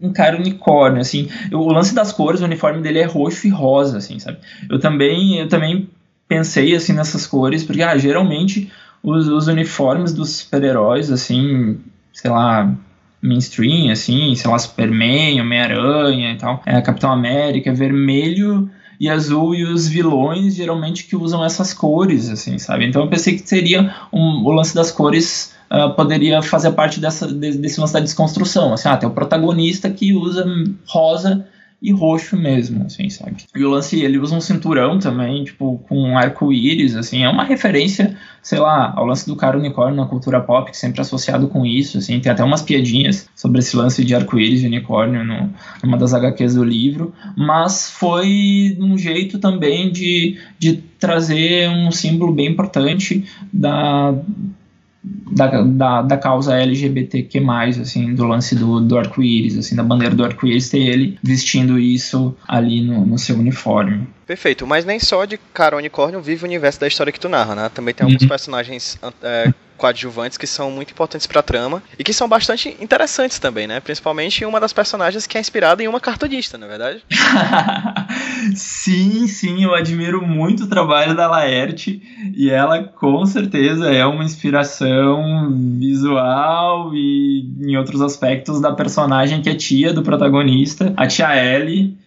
um 0.01 0.13
cara 0.13 0.37
unicórnio, 0.37 1.01
assim. 1.01 1.29
O 1.51 1.71
lance 1.71 1.95
das 1.95 2.11
cores, 2.11 2.41
o 2.41 2.45
uniforme 2.45 2.81
dele 2.81 2.99
é 2.99 3.05
roxo 3.05 3.47
e 3.47 3.49
rosa, 3.49 3.97
assim, 3.97 4.19
sabe? 4.19 4.37
Eu 4.69 4.79
também, 4.79 5.39
eu 5.39 5.47
também 5.47 5.89
pensei, 6.27 6.75
assim, 6.75 6.93
nessas 6.93 7.25
cores, 7.25 7.63
porque, 7.63 7.81
ah, 7.81 7.97
geralmente 7.97 8.71
os, 9.03 9.27
os 9.27 9.47
uniformes 9.47 10.13
dos 10.13 10.29
super-heróis, 10.29 11.11
assim, 11.11 11.79
sei 12.13 12.29
lá, 12.29 12.73
mainstream, 13.21 13.91
assim, 13.91 14.33
sei 14.35 14.49
lá, 14.49 14.57
Superman, 14.57 15.39
Homem-Aranha 15.41 16.31
e 16.31 16.37
tal, 16.37 16.61
é, 16.65 16.81
Capitão 16.81 17.11
América, 17.11 17.69
é 17.69 17.73
vermelho 17.73 18.69
e 18.99 19.09
azul 19.09 19.55
e 19.55 19.63
os 19.63 19.87
vilões 19.87 20.55
geralmente 20.55 21.05
que 21.05 21.15
usam 21.15 21.43
essas 21.43 21.73
cores, 21.73 22.29
assim, 22.29 22.59
sabe? 22.59 22.85
Então 22.85 23.01
eu 23.01 23.07
pensei 23.07 23.37
que 23.37 23.47
seria 23.47 23.95
um, 24.13 24.43
o 24.45 24.51
lance 24.51 24.75
das 24.75 24.91
cores 24.91 25.55
uh, 25.71 25.93
poderia 25.95 26.41
fazer 26.41 26.71
parte 26.73 26.99
dessa, 26.99 27.27
desse 27.27 27.79
lance 27.79 27.93
da 27.93 27.99
desconstrução, 27.99 28.73
assim, 28.73 28.87
ah, 28.87 28.97
tem 28.97 29.09
o 29.09 29.13
protagonista 29.13 29.89
que 29.89 30.13
usa 30.13 30.45
rosa 30.85 31.47
e 31.81 31.91
roxo 31.91 32.37
mesmo, 32.37 32.85
assim, 32.85 33.09
sabe? 33.09 33.37
E 33.55 33.63
o 33.63 33.69
lance, 33.69 33.99
ele 33.99 34.19
usa 34.19 34.35
um 34.35 34.41
cinturão 34.41 34.99
também, 34.99 35.43
tipo, 35.43 35.79
com 35.87 35.97
um 35.97 36.17
arco-íris, 36.17 36.95
assim, 36.95 37.23
é 37.23 37.29
uma 37.29 37.43
referência, 37.43 38.15
sei 38.43 38.59
lá, 38.59 38.93
ao 38.95 39.05
lance 39.05 39.25
do 39.25 39.35
cara 39.35 39.57
unicórnio 39.57 39.95
na 39.95 40.05
cultura 40.05 40.39
pop, 40.39 40.69
que 40.69 40.77
sempre 40.77 40.99
é 40.99 41.01
associado 41.01 41.47
com 41.47 41.65
isso, 41.65 41.97
assim, 41.97 42.19
tem 42.19 42.31
até 42.31 42.43
umas 42.43 42.61
piadinhas 42.61 43.27
sobre 43.35 43.59
esse 43.59 43.75
lance 43.75 44.05
de 44.05 44.13
arco-íris 44.13 44.61
e 44.61 44.67
unicórnio 44.67 45.23
no, 45.23 45.49
numa 45.83 45.97
das 45.97 46.13
HQs 46.13 46.53
do 46.53 46.63
livro, 46.63 47.13
mas 47.35 47.89
foi 47.89 48.77
um 48.79 48.95
jeito 48.95 49.39
também 49.39 49.91
de, 49.91 50.37
de 50.59 50.83
trazer 50.99 51.67
um 51.67 51.91
símbolo 51.91 52.31
bem 52.31 52.47
importante 52.47 53.25
da 53.51 54.13
da, 55.03 55.61
da, 55.63 56.01
da 56.01 56.17
causa 56.17 56.55
LGBTQ+, 56.55 57.39
assim, 57.81 58.13
do 58.13 58.25
lance 58.25 58.55
do, 58.55 58.79
do 58.81 58.97
arco-íris, 58.97 59.57
assim, 59.57 59.75
da 59.75 59.83
bandeira 59.83 60.13
do 60.13 60.23
arco-íris, 60.23 60.69
ter 60.69 60.79
ele 60.79 61.17
vestindo 61.23 61.79
isso 61.79 62.35
ali 62.47 62.81
no, 62.81 63.05
no 63.05 63.17
seu 63.17 63.35
uniforme. 63.35 64.07
Perfeito, 64.27 64.65
mas 64.67 64.85
nem 64.85 64.99
só 64.99 65.25
de 65.25 65.37
cara 65.53 65.75
unicórnio 65.75 66.21
vive 66.21 66.43
o 66.43 66.47
universo 66.47 66.79
da 66.79 66.87
história 66.87 67.11
que 67.11 67.19
tu 67.19 67.27
narra, 67.27 67.55
né? 67.55 67.71
Também 67.73 67.93
tem 67.93 68.05
alguns 68.05 68.21
Uhum. 68.21 68.27
personagens 68.29 68.99
é, 69.23 69.53
coadjuvantes 69.81 70.37
que 70.37 70.45
são 70.45 70.69
muito 70.69 70.91
importantes 70.91 71.25
pra 71.25 71.41
trama 71.41 71.81
e 71.97 72.03
que 72.03 72.13
são 72.13 72.29
bastante 72.29 72.77
interessantes 72.79 73.39
também, 73.39 73.65
né? 73.65 73.79
Principalmente 73.79 74.45
uma 74.45 74.59
das 74.59 74.71
personagens 74.71 75.25
que 75.25 75.39
é 75.39 75.41
inspirada 75.41 75.81
em 75.81 75.87
uma 75.87 75.99
cartunista, 75.99 76.55
não 76.55 76.67
é 76.67 76.69
verdade? 76.69 77.03
sim, 78.55 79.27
sim, 79.27 79.63
eu 79.63 79.73
admiro 79.73 80.21
muito 80.21 80.65
o 80.65 80.67
trabalho 80.67 81.15
da 81.15 81.27
Laerte 81.27 81.99
e 82.35 82.51
ela 82.51 82.83
com 82.83 83.25
certeza 83.25 83.91
é 83.91 84.05
uma 84.05 84.23
inspiração 84.23 85.51
visual 85.79 86.93
e 86.93 87.49
em 87.59 87.75
outros 87.75 88.01
aspectos 88.01 88.61
da 88.61 88.73
personagem 88.73 89.41
que 89.41 89.49
é 89.49 89.55
tia 89.55 89.91
do 89.91 90.03
protagonista, 90.03 90.93
a 90.95 91.07
tia 91.07 91.35
Ellie. 91.35 91.97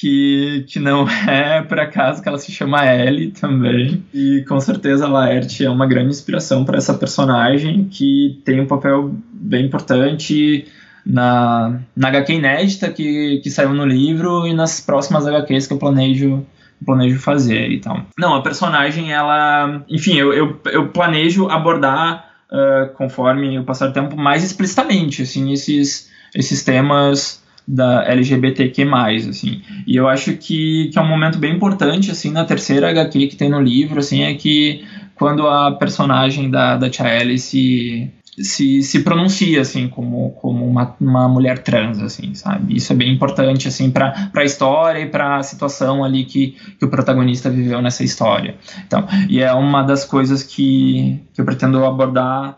Que, 0.00 0.64
que 0.68 0.80
não 0.80 1.08
é 1.28 1.62
por 1.62 1.78
acaso 1.78 2.22
que 2.22 2.28
ela 2.28 2.38
se 2.38 2.50
chama 2.50 2.84
Ellie 2.86 3.30
também. 3.30 4.04
E 4.12 4.44
com 4.48 4.58
certeza 4.60 5.06
a 5.06 5.08
Laerte 5.08 5.64
é 5.64 5.70
uma 5.70 5.86
grande 5.86 6.10
inspiração 6.10 6.64
para 6.64 6.78
essa 6.78 6.94
personagem 6.94 7.84
que 7.84 8.40
tem 8.44 8.60
um 8.60 8.66
papel 8.66 9.14
bem 9.32 9.66
importante 9.66 10.66
na, 11.06 11.80
na 11.94 12.08
HQ 12.08 12.32
inédita 12.32 12.90
que, 12.90 13.40
que 13.42 13.50
saiu 13.50 13.74
no 13.74 13.86
livro 13.86 14.46
e 14.46 14.54
nas 14.54 14.80
próximas 14.80 15.26
HQs 15.26 15.66
que 15.66 15.72
eu 15.74 15.78
planejo 15.78 16.44
planejo 16.84 17.18
fazer 17.18 17.70
e 17.70 17.80
tal. 17.80 18.02
Não, 18.18 18.34
a 18.34 18.42
personagem, 18.42 19.12
ela... 19.12 19.82
Enfim, 19.88 20.16
eu, 20.16 20.32
eu, 20.32 20.60
eu 20.66 20.88
planejo 20.88 21.48
abordar, 21.48 22.30
uh, 22.50 22.92
conforme 22.94 23.58
o 23.58 23.64
passar 23.64 23.88
do 23.88 23.92
tempo, 23.92 24.16
mais 24.16 24.44
explicitamente, 24.44 25.22
assim, 25.22 25.52
esses, 25.52 26.10
esses 26.34 26.62
temas 26.62 27.42
da 27.66 28.04
LGBTQ+, 28.06 28.84
assim. 29.28 29.62
E 29.86 29.96
eu 29.96 30.08
acho 30.08 30.34
que, 30.36 30.90
que 30.92 30.98
é 30.98 31.02
um 31.02 31.08
momento 31.08 31.38
bem 31.38 31.54
importante, 31.54 32.10
assim, 32.10 32.30
na 32.30 32.44
terceira 32.44 32.90
HQ 32.90 33.26
que 33.28 33.36
tem 33.36 33.48
no 33.48 33.60
livro, 33.60 34.00
assim, 34.00 34.22
é 34.22 34.34
que 34.34 34.84
quando 35.14 35.46
a 35.46 35.72
personagem 35.72 36.50
da, 36.50 36.76
da 36.76 36.90
Tia 36.90 37.38
se, 37.38 38.10
se, 38.38 38.82
se 38.82 39.02
pronuncia, 39.02 39.60
assim, 39.60 39.88
como, 39.88 40.30
como 40.32 40.66
uma, 40.66 40.94
uma 41.00 41.28
mulher 41.28 41.58
trans, 41.62 42.00
assim, 42.00 42.34
sabe? 42.34 42.76
Isso 42.76 42.92
é 42.92 42.96
bem 42.96 43.12
importante, 43.12 43.68
assim, 43.68 43.90
para 43.90 44.30
a 44.34 44.44
história 44.44 45.00
e 45.00 45.06
para 45.06 45.36
a 45.36 45.42
situação 45.42 46.04
ali 46.04 46.24
que, 46.24 46.56
que 46.78 46.84
o 46.84 46.90
protagonista 46.90 47.48
viveu 47.48 47.80
nessa 47.80 48.04
história. 48.04 48.56
Então, 48.86 49.06
e 49.28 49.40
é 49.40 49.52
uma 49.52 49.82
das 49.82 50.04
coisas 50.04 50.42
que, 50.42 51.20
que 51.32 51.40
eu 51.40 51.44
pretendo 51.44 51.84
abordar 51.84 52.56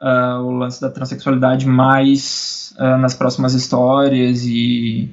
uh, 0.00 0.42
o 0.42 0.50
lance 0.52 0.80
da 0.80 0.90
transexualidade 0.90 1.66
mais 1.66 2.74
uh, 2.78 2.96
nas 2.98 3.14
próximas 3.14 3.54
histórias 3.54 4.44
e, 4.44 5.08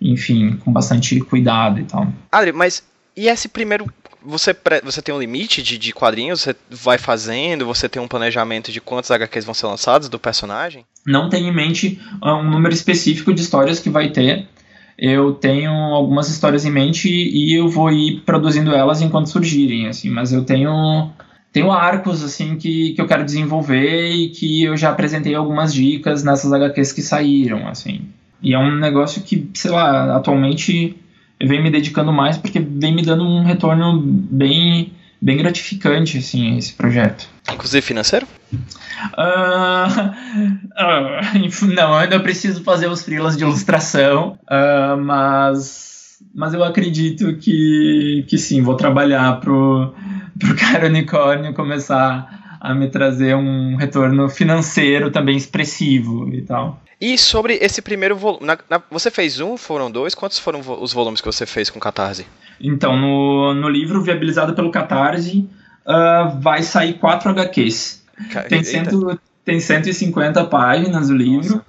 enfim, 0.00 0.56
com 0.56 0.72
bastante 0.72 1.20
cuidado 1.20 1.80
e 1.80 1.84
tal. 1.84 2.06
Adri, 2.30 2.52
mas 2.52 2.82
e 3.16 3.28
esse 3.28 3.48
primeiro. 3.48 3.86
Você, 4.22 4.54
você 4.84 5.00
tem 5.00 5.14
um 5.14 5.18
limite 5.18 5.62
de, 5.62 5.78
de 5.78 5.94
quadrinhos? 5.94 6.42
Você 6.42 6.54
vai 6.68 6.98
fazendo? 6.98 7.64
Você 7.64 7.88
tem 7.88 8.02
um 8.02 8.08
planejamento 8.08 8.70
de 8.70 8.78
quantos 8.78 9.10
HQs 9.10 9.46
vão 9.46 9.54
ser 9.54 9.66
lançados 9.66 10.10
do 10.10 10.18
personagem? 10.18 10.84
Não 11.06 11.30
tenho 11.30 11.48
em 11.48 11.54
mente 11.54 11.98
ah, 12.20 12.36
um 12.36 12.50
número 12.50 12.74
específico 12.74 13.32
de 13.32 13.40
histórias 13.40 13.80
que 13.80 13.88
vai 13.88 14.10
ter. 14.10 14.46
Eu 14.98 15.32
tenho 15.32 15.70
algumas 15.70 16.28
histórias 16.28 16.66
em 16.66 16.70
mente 16.70 17.08
e 17.08 17.58
eu 17.58 17.70
vou 17.70 17.90
ir 17.90 18.20
produzindo 18.20 18.74
elas 18.74 19.00
enquanto 19.00 19.30
surgirem, 19.30 19.88
assim, 19.88 20.10
mas 20.10 20.30
eu 20.30 20.44
tenho 20.44 21.10
tenho 21.52 21.70
arcos 21.72 22.22
assim 22.22 22.56
que, 22.56 22.92
que 22.92 23.00
eu 23.00 23.06
quero 23.06 23.24
desenvolver 23.24 24.10
e 24.10 24.28
que 24.28 24.64
eu 24.64 24.76
já 24.76 24.90
apresentei 24.90 25.34
algumas 25.34 25.74
dicas 25.74 26.22
nessas 26.22 26.52
HQs 26.52 26.92
que 26.92 27.02
saíram, 27.02 27.66
assim. 27.68 28.02
E 28.42 28.54
é 28.54 28.58
um 28.58 28.76
negócio 28.76 29.22
que, 29.22 29.50
sei 29.54 29.70
lá, 29.70 30.16
atualmente 30.16 30.96
eu 31.38 31.48
venho 31.48 31.62
me 31.62 31.70
dedicando 31.70 32.12
mais 32.12 32.36
porque 32.36 32.60
vem 32.60 32.94
me 32.94 33.02
dando 33.02 33.24
um 33.24 33.44
retorno 33.44 34.00
bem 34.00 34.92
bem 35.22 35.36
gratificante 35.36 36.16
assim 36.16 36.56
esse 36.56 36.72
projeto. 36.72 37.28
Inclusive 37.52 37.82
financeiro? 37.82 38.26
Uh, 39.16 40.10
uh, 40.76 41.66
não, 41.74 41.94
ainda 41.94 42.20
preciso 42.20 42.62
fazer 42.62 42.86
os 42.86 43.02
freelas 43.02 43.34
de 43.34 43.44
ilustração, 43.44 44.38
uh, 44.42 45.00
mas, 45.00 46.18
mas 46.34 46.52
eu 46.52 46.62
acredito 46.62 47.34
que, 47.38 48.26
que 48.28 48.36
sim, 48.36 48.60
vou 48.60 48.74
trabalhar 48.74 49.40
pro, 49.40 49.94
pro 50.40 50.56
cara 50.56 50.86
unicórnio 50.86 51.54
começar 51.54 52.58
a 52.60 52.74
me 52.74 52.88
trazer 52.88 53.36
um 53.36 53.76
retorno 53.76 54.28
financeiro 54.28 55.10
também 55.10 55.36
expressivo 55.36 56.28
e 56.34 56.42
tal. 56.42 56.80
E 57.00 57.16
sobre 57.16 57.54
esse 57.54 57.80
primeiro 57.80 58.14
volume, 58.14 58.46
você 58.90 59.10
fez 59.10 59.40
um, 59.40 59.56
foram 59.56 59.90
dois? 59.90 60.14
Quantos 60.14 60.38
foram 60.38 60.60
os 60.80 60.92
volumes 60.92 61.20
que 61.20 61.26
você 61.26 61.46
fez 61.46 61.70
com 61.70 61.80
Catarse? 61.80 62.26
Então, 62.60 62.94
no, 62.96 63.54
no 63.54 63.68
livro 63.70 64.02
viabilizado 64.02 64.52
pelo 64.52 64.70
Catarse, 64.70 65.48
uh, 65.86 66.38
vai 66.40 66.62
sair 66.62 66.94
quatro 66.94 67.30
HQs. 67.30 68.04
tem, 68.50 68.62
cento, 68.62 69.18
tem 69.42 69.58
150 69.58 70.44
páginas 70.44 71.08
o 71.08 71.14
livro. 71.14 71.54
Nossa. 71.54 71.64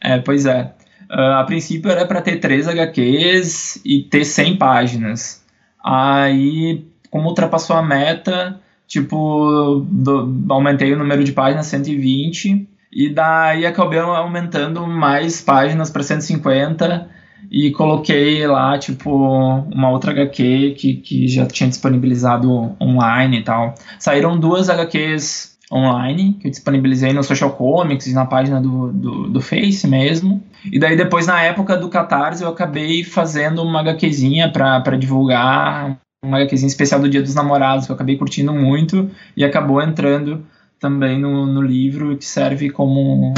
É, 0.00 0.18
pois 0.18 0.46
é. 0.46 0.72
Uh, 1.10 1.34
a 1.40 1.44
princípio 1.44 1.90
era 1.90 2.06
para 2.06 2.22
ter 2.22 2.36
três 2.38 2.66
HQs 2.66 3.82
e 3.84 4.04
ter 4.04 4.24
100 4.24 4.56
páginas. 4.56 5.44
Aí 5.84 6.86
como 7.12 7.28
ultrapassou 7.28 7.76
a 7.76 7.82
meta, 7.82 8.58
tipo, 8.88 9.86
do, 9.86 10.46
aumentei 10.48 10.94
o 10.94 10.98
número 10.98 11.22
de 11.22 11.30
páginas 11.30 11.66
120 11.66 12.66
e 12.90 13.10
daí 13.10 13.66
acabei 13.66 13.98
aumentando 13.98 14.86
mais 14.86 15.42
páginas 15.42 15.90
para 15.90 16.02
150 16.02 17.10
e 17.50 17.70
coloquei 17.72 18.46
lá, 18.46 18.78
tipo, 18.78 19.10
uma 19.14 19.90
outra 19.90 20.12
HQ 20.12 20.74
que, 20.78 20.94
que 20.94 21.28
já 21.28 21.44
tinha 21.44 21.68
disponibilizado 21.68 22.74
online 22.80 23.40
e 23.40 23.44
tal. 23.44 23.74
Saíram 23.98 24.40
duas 24.40 24.70
HQs 24.70 25.58
online, 25.70 26.38
que 26.40 26.46
eu 26.46 26.50
disponibilizei 26.50 27.12
no 27.12 27.22
Social 27.22 27.50
Comics 27.50 28.06
e 28.06 28.14
na 28.14 28.24
página 28.24 28.58
do, 28.58 28.90
do, 28.90 29.28
do, 29.28 29.40
Face 29.42 29.86
mesmo. 29.86 30.42
E 30.64 30.78
daí 30.78 30.96
depois, 30.96 31.26
na 31.26 31.42
época 31.42 31.76
do 31.76 31.90
Catarse, 31.90 32.42
eu 32.42 32.48
acabei 32.48 33.04
fazendo 33.04 33.62
uma 33.62 33.80
HQzinha 33.80 34.50
para 34.50 34.96
divulgar 34.96 35.98
uma 36.24 36.38
HQzinha 36.38 36.68
especial 36.68 37.00
do 37.00 37.08
Dia 37.08 37.20
dos 37.20 37.34
Namorados, 37.34 37.84
que 37.84 37.90
eu 37.90 37.96
acabei 37.96 38.16
curtindo 38.16 38.54
muito, 38.54 39.10
e 39.36 39.44
acabou 39.44 39.82
entrando 39.82 40.46
também 40.78 41.18
no, 41.18 41.46
no 41.46 41.60
livro, 41.60 42.16
que 42.16 42.24
serve 42.24 42.70
como, 42.70 43.34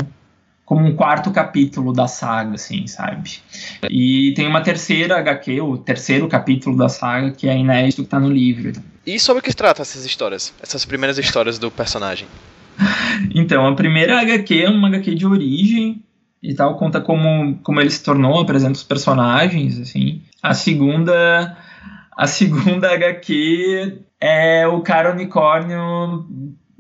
como 0.66 0.87
um 0.87 0.94
quarto 0.94 1.31
capítulo 1.31 1.94
da 1.94 2.07
saga, 2.07 2.57
assim, 2.57 2.87
sabe? 2.87 3.40
E 3.88 4.35
tem 4.37 4.47
uma 4.47 4.61
terceira 4.61 5.18
HQ, 5.18 5.62
o 5.62 5.79
terceiro 5.79 6.29
capítulo 6.29 6.77
da 6.77 6.90
saga, 6.90 7.31
que 7.31 7.49
é 7.49 7.57
inédito, 7.57 8.03
que 8.03 8.09
tá 8.09 8.20
no 8.20 8.31
livro. 8.31 8.73
E 9.07 9.18
sobre 9.18 9.40
o 9.40 9.42
que 9.42 9.51
se 9.51 9.57
trata 9.57 9.81
essas 9.81 10.05
histórias? 10.05 10.53
Essas 10.62 10.85
primeiras 10.85 11.16
histórias 11.16 11.59
do 11.59 11.70
personagem? 11.70 12.29
Então, 13.33 13.66
a 13.66 13.75
primeira 13.77 14.20
HQ 14.20 14.62
é 14.64 14.68
uma 14.68 14.88
HQ 14.88 15.14
de 15.14 15.25
origem, 15.25 16.03
e 16.42 16.53
tal, 16.53 16.77
conta 16.77 17.01
como, 17.01 17.57
como 17.62 17.81
ele 17.81 17.88
se 17.88 18.03
tornou, 18.03 18.40
apresenta 18.40 18.73
os 18.73 18.83
personagens, 18.83 19.79
assim. 19.79 20.20
A 20.42 20.53
segunda 20.53 21.57
a 22.16 22.27
segunda 22.27 22.90
HQ 22.94 23.98
é 24.20 24.66
o 24.66 24.81
cara 24.81 25.12
unicórnio 25.12 26.27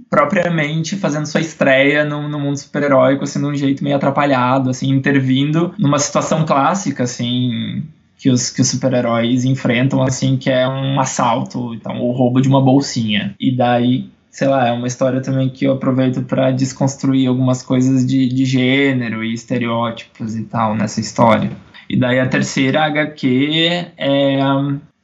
propriamente 0.08 0.96
fazendo 0.96 1.26
sua 1.26 1.40
estreia 1.40 2.04
no, 2.04 2.28
no 2.28 2.38
mundo 2.38 2.56
super-heróico, 2.56 3.24
assim, 3.24 3.40
de 3.40 3.46
um 3.46 3.54
jeito 3.54 3.82
meio 3.82 3.96
atrapalhado, 3.96 4.70
assim, 4.70 4.88
intervindo 4.90 5.74
numa 5.76 5.98
situação 5.98 6.44
clássica, 6.46 7.02
assim, 7.02 7.82
que 8.16 8.30
os, 8.30 8.48
que 8.48 8.60
os 8.60 8.68
super-heróis 8.68 9.44
enfrentam, 9.44 10.02
assim, 10.02 10.36
que 10.36 10.48
é 10.48 10.68
um 10.68 11.00
assalto, 11.00 11.74
então, 11.74 12.00
o 12.00 12.12
roubo 12.12 12.40
de 12.40 12.48
uma 12.48 12.62
bolsinha. 12.62 13.34
E 13.40 13.56
daí, 13.56 14.08
sei 14.30 14.46
lá, 14.46 14.68
é 14.68 14.72
uma 14.72 14.86
história 14.86 15.20
também 15.20 15.48
que 15.48 15.64
eu 15.64 15.72
aproveito 15.72 16.22
para 16.22 16.52
desconstruir 16.52 17.28
algumas 17.28 17.62
coisas 17.62 18.06
de, 18.06 18.28
de 18.28 18.44
gênero 18.44 19.24
e 19.24 19.34
estereótipos 19.34 20.36
e 20.36 20.44
tal 20.44 20.76
nessa 20.76 21.00
história. 21.00 21.50
E 21.90 21.96
daí 21.98 22.20
a 22.20 22.28
terceira 22.28 22.84
HQ 22.84 23.88
é 23.96 24.40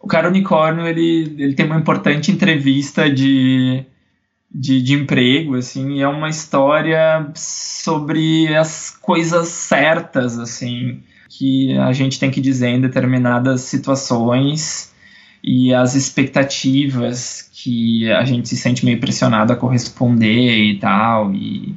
o 0.01 0.09
cara 0.09 0.29
unicórnio 0.29 0.87
ele, 0.87 1.35
ele 1.39 1.55
tem 1.55 1.67
uma 1.67 1.79
importante 1.79 2.33
entrevista 2.33 3.11
de, 3.11 3.85
de, 4.53 4.81
de 4.81 4.95
emprego, 4.95 5.57
assim, 5.57 6.01
é 6.01 6.09
uma 6.09 6.31
história 6.31 7.31
sobre 7.35 8.55
as 8.57 8.91
coisas 8.91 9.49
certas, 9.49 10.39
assim, 10.39 11.03
que 11.29 11.77
a 11.79 11.93
gente 11.93 12.19
tem 12.19 12.31
que 12.31 12.41
dizer 12.41 12.69
em 12.69 12.81
determinadas 12.81 13.61
situações 13.63 14.91
e 15.45 15.73
as 15.73 15.95
expectativas 15.95 17.51
que 17.53 18.11
a 18.11 18.25
gente 18.25 18.49
se 18.49 18.57
sente 18.57 18.85
meio 18.85 18.99
pressionado 18.99 19.53
a 19.53 19.57
corresponder 19.57 20.65
e 20.65 20.79
tal, 20.79 21.33
e, 21.35 21.75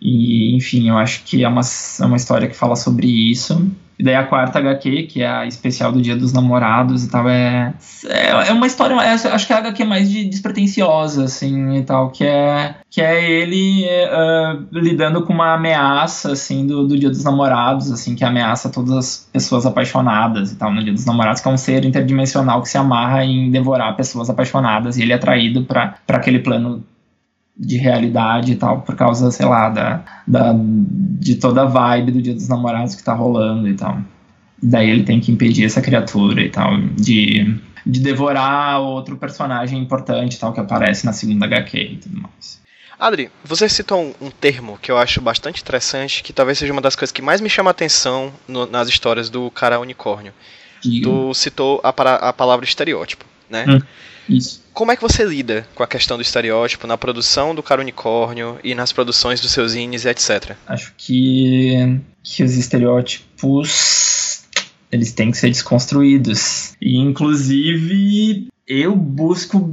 e 0.00 0.54
enfim, 0.54 0.90
eu 0.90 0.98
acho 0.98 1.24
que 1.24 1.44
é 1.44 1.48
uma, 1.48 1.62
é 1.62 2.04
uma 2.04 2.16
história 2.16 2.46
que 2.46 2.54
fala 2.54 2.76
sobre 2.76 3.06
isso. 3.06 3.70
E 3.98 4.04
daí 4.04 4.14
a 4.14 4.24
quarta 4.24 4.60
HQ, 4.60 5.04
que 5.04 5.22
é 5.22 5.28
a 5.28 5.44
especial 5.44 5.90
do 5.90 6.00
Dia 6.00 6.16
dos 6.16 6.32
Namorados 6.32 7.02
e 7.02 7.10
tal, 7.10 7.28
é, 7.28 7.74
é, 8.06 8.48
é 8.48 8.52
uma 8.52 8.66
história, 8.66 8.94
é, 8.94 9.12
acho 9.12 9.46
que 9.46 9.52
é 9.52 9.56
a 9.56 9.58
HQ 9.58 9.84
mais 9.84 10.08
de, 10.08 10.24
despretensiosa, 10.24 11.24
assim, 11.24 11.76
e 11.76 11.82
tal, 11.82 12.10
que 12.10 12.24
é, 12.24 12.76
que 12.88 13.00
é 13.00 13.28
ele 13.28 13.84
uh, 13.84 14.66
lidando 14.70 15.24
com 15.24 15.32
uma 15.32 15.54
ameaça, 15.54 16.30
assim, 16.30 16.64
do, 16.64 16.86
do 16.86 16.96
Dia 16.96 17.10
dos 17.10 17.24
Namorados, 17.24 17.90
assim, 17.90 18.14
que 18.14 18.24
ameaça 18.24 18.70
todas 18.70 18.92
as 18.92 19.28
pessoas 19.32 19.66
apaixonadas 19.66 20.52
e 20.52 20.56
tal, 20.56 20.72
no 20.72 20.82
Dia 20.82 20.92
dos 20.92 21.04
Namorados, 21.04 21.40
que 21.40 21.48
é 21.48 21.50
um 21.50 21.56
ser 21.56 21.84
interdimensional 21.84 22.62
que 22.62 22.68
se 22.68 22.78
amarra 22.78 23.24
em 23.24 23.50
devorar 23.50 23.96
pessoas 23.96 24.30
apaixonadas 24.30 24.96
e 24.96 25.02
ele 25.02 25.12
é 25.12 25.16
atraído 25.16 25.64
para 25.64 25.98
aquele 26.06 26.38
plano 26.38 26.84
de 27.58 27.76
realidade 27.76 28.52
e 28.52 28.56
tal, 28.56 28.82
por 28.82 28.94
causa, 28.94 29.30
sei 29.30 29.46
lá, 29.46 29.68
da, 29.68 30.04
da, 30.26 30.54
de 30.56 31.34
toda 31.34 31.62
a 31.62 31.66
vibe 31.66 32.12
do 32.12 32.22
Dia 32.22 32.34
dos 32.34 32.48
Namorados 32.48 32.94
que 32.94 33.02
tá 33.02 33.12
rolando 33.12 33.68
e 33.68 33.74
tal. 33.74 33.98
Daí 34.62 34.88
ele 34.88 35.02
tem 35.02 35.20
que 35.20 35.32
impedir 35.32 35.64
essa 35.64 35.80
criatura 35.80 36.40
e 36.40 36.50
tal, 36.50 36.78
de, 36.96 37.58
de 37.84 38.00
devorar 38.00 38.80
outro 38.80 39.16
personagem 39.16 39.80
importante 39.80 40.34
e 40.34 40.38
tal, 40.38 40.52
que 40.52 40.60
aparece 40.60 41.04
na 41.04 41.12
segunda 41.12 41.46
HQ 41.46 41.78
e 41.78 41.96
tudo 41.96 42.20
mais. 42.20 42.60
Adri, 42.98 43.30
você 43.44 43.68
citou 43.68 44.02
um, 44.02 44.26
um, 44.26 44.30
termo 44.30 44.76
que 44.82 44.90
eu 44.90 44.98
acho 44.98 45.20
bastante 45.20 45.62
interessante, 45.62 46.22
que 46.22 46.32
talvez 46.32 46.58
seja 46.58 46.72
uma 46.72 46.82
das 46.82 46.96
coisas 46.96 47.12
que 47.12 47.22
mais 47.22 47.40
me 47.40 47.48
chama 47.48 47.70
a 47.70 47.72
atenção 47.72 48.32
no, 48.46 48.66
nas 48.66 48.88
histórias 48.88 49.30
do 49.30 49.50
cara 49.52 49.78
unicórnio. 49.78 50.32
Digo. 50.82 51.30
Tu 51.30 51.34
citou 51.34 51.80
a, 51.84 51.90
a 51.90 52.32
palavra 52.32 52.64
estereótipo, 52.64 53.24
né? 53.48 53.64
Hum. 53.68 53.80
Isso. 54.28 54.62
Como 54.72 54.92
é 54.92 54.96
que 54.96 55.02
você 55.02 55.24
lida 55.24 55.66
com 55.74 55.82
a 55.82 55.86
questão 55.86 56.16
do 56.16 56.22
estereótipo 56.22 56.86
na 56.86 56.98
produção 56.98 57.54
do 57.54 57.62
Cara 57.62 57.80
Unicórnio 57.80 58.58
e 58.62 58.74
nas 58.74 58.92
produções 58.92 59.40
dos 59.40 59.50
seus 59.50 59.72
zines 59.72 60.04
e 60.04 60.08
etc? 60.08 60.56
Acho 60.66 60.92
que, 60.96 62.00
que 62.22 62.42
os 62.42 62.56
estereótipos 62.56 64.44
eles 64.90 65.12
têm 65.12 65.30
que 65.30 65.36
ser 65.36 65.48
desconstruídos. 65.48 66.74
E 66.80 66.98
inclusive 66.98 68.48
eu 68.66 68.94
busco 68.94 69.72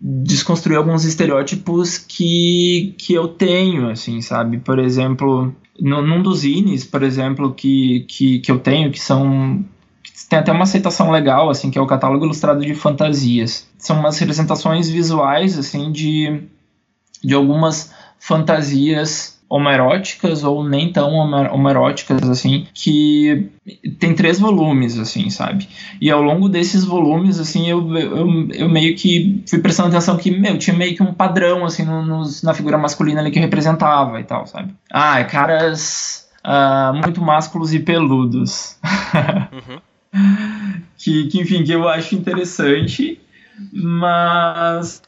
desconstruir 0.00 0.76
alguns 0.76 1.04
estereótipos 1.04 1.96
que, 1.96 2.94
que 2.98 3.14
eu 3.14 3.28
tenho, 3.28 3.88
assim, 3.88 4.20
sabe? 4.20 4.58
Por 4.58 4.78
exemplo, 4.78 5.54
no, 5.80 6.02
num 6.02 6.22
dos 6.22 6.40
zines, 6.40 6.84
por 6.84 7.02
exemplo, 7.02 7.54
que, 7.54 8.04
que, 8.06 8.38
que 8.40 8.50
eu 8.50 8.58
tenho, 8.58 8.90
que 8.90 9.00
são 9.00 9.64
tem 10.28 10.38
até 10.38 10.52
uma 10.52 10.64
aceitação 10.64 11.10
legal, 11.10 11.50
assim, 11.50 11.70
que 11.70 11.78
é 11.78 11.80
o 11.80 11.86
catálogo 11.86 12.24
ilustrado 12.24 12.60
de 12.60 12.74
fantasias. 12.74 13.68
São 13.78 13.98
umas 13.98 14.18
representações 14.18 14.88
visuais, 14.88 15.58
assim, 15.58 15.92
de, 15.92 16.42
de 17.22 17.34
algumas 17.34 17.92
fantasias 18.18 19.34
homeróticas 19.48 20.42
ou 20.42 20.64
nem 20.64 20.90
tão 20.90 21.12
homeróticas 21.12 22.28
assim, 22.28 22.66
que 22.72 23.50
tem 24.00 24.14
três 24.14 24.40
volumes, 24.40 24.98
assim, 24.98 25.30
sabe? 25.30 25.68
E 26.00 26.10
ao 26.10 26.22
longo 26.22 26.48
desses 26.48 26.84
volumes, 26.84 27.38
assim, 27.38 27.68
eu, 27.68 27.96
eu, 27.96 28.48
eu 28.50 28.68
meio 28.68 28.96
que 28.96 29.44
fui 29.48 29.58
prestando 29.60 29.90
atenção 29.90 30.16
que, 30.16 30.30
meu, 30.30 30.58
tinha 30.58 30.76
meio 30.76 30.96
que 30.96 31.02
um 31.02 31.12
padrão, 31.12 31.64
assim, 31.64 31.84
no, 31.84 32.04
nos, 32.04 32.42
na 32.42 32.54
figura 32.54 32.78
masculina 32.78 33.20
ali 33.20 33.30
que 33.30 33.38
representava 33.38 34.20
e 34.20 34.24
tal, 34.24 34.46
sabe? 34.46 34.74
Ah, 34.90 35.22
caras 35.24 36.26
uh, 36.44 36.94
muito 36.94 37.20
másculos 37.20 37.72
e 37.72 37.78
peludos. 37.78 38.76
Uhum. 39.54 39.80
Que, 40.98 41.26
que, 41.28 41.40
enfim, 41.40 41.64
que 41.64 41.72
eu 41.72 41.88
acho 41.88 42.14
interessante, 42.14 43.20
mas 43.72 45.02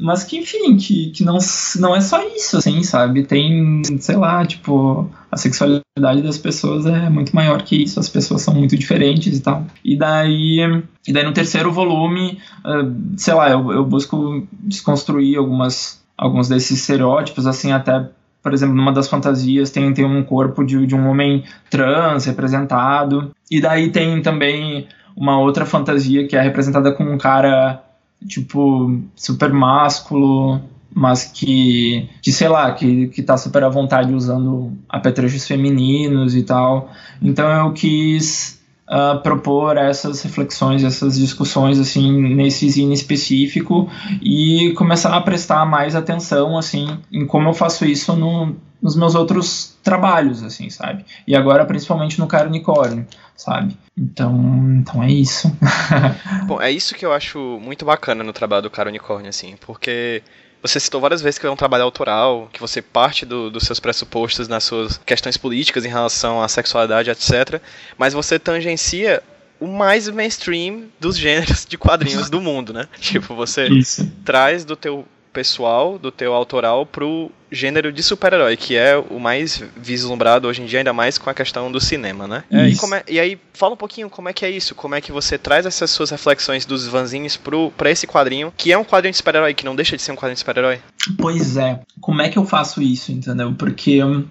mas 0.00 0.24
que, 0.24 0.38
enfim, 0.38 0.76
que, 0.76 1.10
que 1.10 1.24
não, 1.24 1.38
não 1.78 1.94
é 1.94 2.00
só 2.00 2.26
isso, 2.26 2.56
assim, 2.56 2.82
sabe? 2.82 3.24
Tem, 3.24 3.82
sei 3.98 4.16
lá, 4.16 4.44
tipo, 4.44 5.10
a 5.30 5.36
sexualidade 5.36 6.22
das 6.22 6.38
pessoas 6.38 6.86
é 6.86 7.08
muito 7.08 7.34
maior 7.34 7.62
que 7.62 7.82
isso, 7.82 7.98
as 8.00 8.08
pessoas 8.08 8.42
são 8.42 8.54
muito 8.54 8.76
diferentes 8.76 9.38
e 9.38 9.42
tal. 9.42 9.66
E 9.84 9.96
daí, 9.96 10.60
e 11.06 11.12
daí 11.12 11.24
no 11.24 11.32
terceiro 11.32 11.72
volume, 11.72 12.38
uh, 12.64 13.16
sei 13.16 13.34
lá, 13.34 13.50
eu, 13.50 13.72
eu 13.72 13.84
busco 13.84 14.46
desconstruir 14.52 15.36
algumas, 15.36 16.02
alguns 16.16 16.48
desses 16.48 16.80
estereótipos, 16.80 17.46
assim, 17.46 17.72
até 17.72 18.08
por 18.42 18.52
exemplo, 18.52 18.74
numa 18.74 18.92
das 18.92 19.08
fantasias 19.08 19.70
tem, 19.70 19.92
tem 19.94 20.04
um 20.04 20.22
corpo 20.22 20.64
de, 20.64 20.86
de 20.86 20.94
um 20.94 21.08
homem 21.08 21.44
trans 21.70 22.24
representado. 22.24 23.34
E 23.50 23.60
daí 23.60 23.90
tem 23.90 24.20
também 24.20 24.88
uma 25.16 25.38
outra 25.38 25.64
fantasia 25.64 26.26
que 26.26 26.36
é 26.36 26.40
representada 26.40 26.92
com 26.92 27.04
um 27.04 27.18
cara 27.18 27.82
tipo, 28.26 29.00
super 29.14 29.52
másculo, 29.52 30.60
mas 30.94 31.24
que, 31.24 32.08
que 32.20 32.32
sei 32.32 32.48
lá, 32.48 32.70
que, 32.72 33.08
que 33.08 33.22
tá 33.22 33.36
super 33.36 33.64
à 33.64 33.68
vontade 33.68 34.14
usando 34.14 34.72
apetrechos 34.88 35.46
femininos 35.46 36.34
e 36.34 36.42
tal. 36.42 36.90
Então 37.20 37.48
eu 37.50 37.72
quis 37.72 38.61
uh, 38.88 39.20
propor 39.22 39.76
essas 39.76 40.22
reflexões, 40.22 40.84
essas 40.84 41.18
discussões, 41.18 41.78
assim, 41.78 42.34
nesse 42.34 42.68
zine 42.68 42.94
específico 42.94 43.90
e 44.20 44.72
começar 44.76 45.16
a 45.16 45.20
prestar 45.20 45.64
mais 45.66 45.94
atenção, 45.94 46.56
assim, 46.56 46.98
em 47.12 47.26
como 47.26 47.48
eu 47.48 47.54
faço 47.54 47.84
isso 47.84 48.14
no, 48.14 48.56
nos 48.80 48.96
meus 48.96 49.14
outros 49.14 49.76
trabalhos, 49.82 50.42
assim, 50.42 50.68
sabe? 50.70 51.04
E 51.26 51.36
agora, 51.36 51.64
principalmente 51.64 52.18
no 52.18 52.26
Cara 52.26 52.48
Unicórnio, 52.48 53.06
sabe? 53.36 53.76
Então, 53.96 54.34
então 54.78 55.02
é 55.02 55.10
isso. 55.10 55.54
Bom, 56.46 56.60
é 56.60 56.70
isso 56.70 56.94
que 56.94 57.04
eu 57.04 57.12
acho 57.12 57.38
muito 57.62 57.84
bacana 57.84 58.24
no 58.24 58.32
trabalho 58.32 58.62
do 58.62 58.70
Cara 58.70 58.88
Unicórnio, 58.88 59.28
assim, 59.28 59.54
porque 59.64 60.22
você 60.62 60.78
citou 60.78 61.00
várias 61.00 61.20
vezes 61.20 61.38
que 61.38 61.46
é 61.46 61.50
um 61.50 61.56
trabalho 61.56 61.82
autoral, 61.82 62.48
que 62.52 62.60
você 62.60 62.80
parte 62.80 63.26
do, 63.26 63.50
dos 63.50 63.64
seus 63.64 63.80
pressupostos 63.80 64.46
nas 64.46 64.62
suas 64.62 64.96
questões 65.04 65.36
políticas 65.36 65.84
em 65.84 65.88
relação 65.88 66.40
à 66.40 66.48
sexualidade, 66.48 67.10
etc. 67.10 67.60
Mas 67.98 68.14
você 68.14 68.38
tangencia 68.38 69.22
o 69.58 69.66
mais 69.66 70.08
mainstream 70.08 70.84
dos 71.00 71.16
gêneros 71.16 71.66
de 71.68 71.76
quadrinhos 71.76 72.30
do 72.30 72.40
mundo, 72.40 72.72
né? 72.72 72.88
Tipo, 73.00 73.34
você 73.34 73.66
Isso. 73.66 74.10
traz 74.24 74.64
do 74.64 74.76
teu 74.76 75.06
pessoal, 75.32 75.98
do 75.98 76.10
teu 76.10 76.34
autoral 76.34 76.84
pro 76.84 77.30
gênero 77.50 77.92
de 77.92 78.02
super-herói, 78.02 78.56
que 78.56 78.76
é 78.76 78.96
o 78.96 79.18
mais 79.18 79.62
vislumbrado 79.76 80.48
hoje 80.48 80.62
em 80.62 80.66
dia, 80.66 80.80
ainda 80.80 80.92
mais 80.92 81.18
com 81.18 81.28
a 81.28 81.34
questão 81.34 81.70
do 81.70 81.80
cinema, 81.80 82.26
né? 82.26 82.44
É, 82.50 82.68
e, 82.68 82.72
é, 82.72 83.04
e, 83.08 83.20
aí, 83.20 83.38
fala 83.52 83.74
um 83.74 83.76
pouquinho 83.76 84.08
como 84.08 84.28
é 84.28 84.32
que 84.32 84.44
é 84.44 84.50
isso, 84.50 84.74
como 84.74 84.94
é 84.94 85.00
que 85.00 85.12
você 85.12 85.36
traz 85.36 85.66
essas 85.66 85.90
suas 85.90 86.10
reflexões 86.10 86.64
dos 86.64 86.86
vanzinhos 86.86 87.36
pro, 87.36 87.70
pra 87.72 87.90
esse 87.90 88.06
quadrinho, 88.06 88.52
que 88.56 88.72
é 88.72 88.78
um 88.78 88.84
quadrinho 88.84 89.12
de 89.12 89.18
super-herói, 89.18 89.54
que 89.54 89.64
não 89.64 89.76
deixa 89.76 89.96
de 89.96 90.02
ser 90.02 90.12
um 90.12 90.16
quadrinho 90.16 90.34
de 90.34 90.40
super-herói. 90.40 90.80
Pois 91.18 91.56
é, 91.56 91.80
como 92.00 92.22
é 92.22 92.28
que 92.28 92.38
eu 92.38 92.46
faço 92.46 92.80
isso, 92.80 93.12
entendeu? 93.12 93.54
Porque 93.54 94.02
hum, 94.02 94.26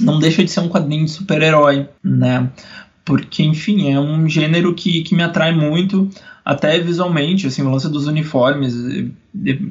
não 0.00 0.18
deixa 0.18 0.42
de 0.42 0.50
ser 0.50 0.60
um 0.60 0.68
quadrinho 0.68 1.04
de 1.04 1.10
super-herói, 1.10 1.88
né? 2.02 2.50
Porque, 3.04 3.42
enfim, 3.42 3.90
é 3.92 4.00
um 4.00 4.28
gênero 4.28 4.74
que, 4.74 5.02
que 5.02 5.14
me 5.14 5.22
atrai 5.22 5.52
muito, 5.52 6.08
até 6.44 6.78
visualmente, 6.78 7.46
assim, 7.46 7.62
o 7.62 7.70
lance 7.70 7.88
dos 7.88 8.06
uniformes, 8.06 8.74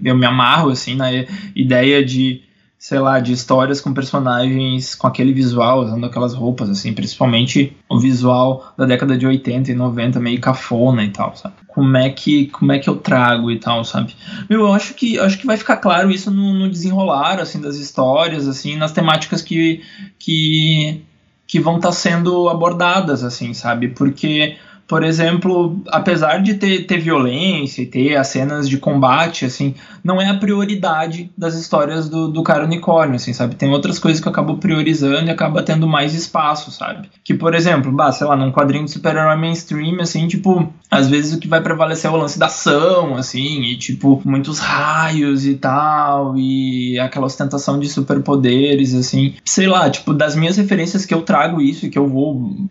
eu 0.03 0.15
me 0.15 0.25
amarro, 0.25 0.69
assim, 0.69 0.95
na 0.95 1.09
ideia 1.55 2.03
de 2.03 2.41
sei 2.83 2.99
lá, 2.99 3.17
de 3.17 3.31
histórias 3.31 3.79
com 3.79 3.93
personagens 3.93 4.93
com 4.93 5.07
aquele 5.07 5.31
visual, 5.31 5.85
usando 5.85 6.05
aquelas 6.05 6.33
roupas, 6.33 6.69
assim, 6.69 6.91
principalmente 6.93 7.71
o 7.87 7.97
visual 7.97 8.73
da 8.77 8.85
década 8.85 9.17
de 9.17 9.25
80 9.25 9.71
e 9.71 9.73
90, 9.73 10.19
meio 10.19 10.41
cafona 10.41 11.01
e 11.01 11.09
tal, 11.09 11.33
sabe? 11.33 11.55
Como 11.65 11.95
é 11.95 12.09
que, 12.09 12.47
como 12.47 12.73
é 12.73 12.79
que 12.79 12.89
eu 12.89 12.97
trago 12.97 13.49
e 13.49 13.57
tal, 13.57 13.85
sabe? 13.85 14.13
Meu, 14.49 14.59
eu 14.59 14.73
acho 14.73 14.95
que, 14.95 15.17
acho 15.17 15.37
que 15.37 15.45
vai 15.45 15.55
ficar 15.55 15.77
claro 15.77 16.11
isso 16.11 16.29
no, 16.29 16.53
no 16.53 16.69
desenrolar, 16.69 17.39
assim, 17.39 17.61
das 17.61 17.77
histórias, 17.77 18.49
assim, 18.49 18.75
nas 18.75 18.91
temáticas 18.91 19.41
que, 19.41 19.81
que, 20.19 21.01
que 21.47 21.59
vão 21.59 21.77
estar 21.77 21.89
tá 21.89 21.93
sendo 21.93 22.49
abordadas, 22.49 23.23
assim, 23.23 23.53
sabe? 23.53 23.89
Porque 23.89 24.57
por 24.87 25.03
exemplo, 25.03 25.81
apesar 25.87 26.39
de 26.39 26.55
ter, 26.55 26.85
ter 26.85 26.99
violência 26.99 27.81
e 27.81 27.85
ter 27.85 28.15
as 28.15 28.27
cenas 28.27 28.67
de 28.67 28.77
combate, 28.77 29.45
assim, 29.45 29.73
não 30.03 30.21
é 30.21 30.29
a 30.29 30.37
prioridade 30.37 31.31
das 31.37 31.55
histórias 31.55 32.09
do, 32.09 32.27
do 32.27 32.43
cara 32.43 32.65
unicórnio, 32.65 33.15
assim, 33.15 33.33
sabe? 33.33 33.55
Tem 33.55 33.69
outras 33.69 33.97
coisas 33.97 34.21
que 34.21 34.27
eu 34.27 34.31
acabo 34.31 34.57
priorizando 34.57 35.27
e 35.27 35.31
acaba 35.31 35.63
tendo 35.63 35.87
mais 35.87 36.13
espaço, 36.13 36.69
sabe? 36.69 37.09
Que, 37.23 37.33
por 37.33 37.55
exemplo, 37.55 37.91
bah, 37.91 38.11
sei 38.11 38.27
lá, 38.27 38.35
num 38.35 38.51
quadrinho 38.51 38.85
de 38.85 38.91
super-herói 38.91 39.37
mainstream, 39.37 40.01
assim, 40.01 40.27
tipo, 40.27 40.71
às 40.91 41.09
vezes 41.09 41.33
o 41.33 41.39
que 41.39 41.47
vai 41.47 41.61
prevalecer 41.61 42.11
é 42.11 42.13
o 42.13 42.17
lance 42.17 42.37
da 42.37 42.47
ação, 42.47 43.15
assim, 43.15 43.61
e, 43.63 43.77
tipo, 43.77 44.21
muitos 44.25 44.59
raios 44.59 45.45
e 45.45 45.55
tal, 45.55 46.37
e 46.37 46.99
aquela 46.99 47.25
ostentação 47.25 47.79
de 47.79 47.89
superpoderes, 47.89 48.93
assim. 48.93 49.35
Sei 49.45 49.65
lá, 49.65 49.89
tipo, 49.89 50.13
das 50.13 50.35
minhas 50.35 50.57
referências 50.57 51.05
que 51.05 51.13
eu 51.13 51.21
trago 51.21 51.61
isso 51.61 51.85
e 51.85 51.89
que 51.89 51.97
eu 51.97 52.07
vou 52.07 52.67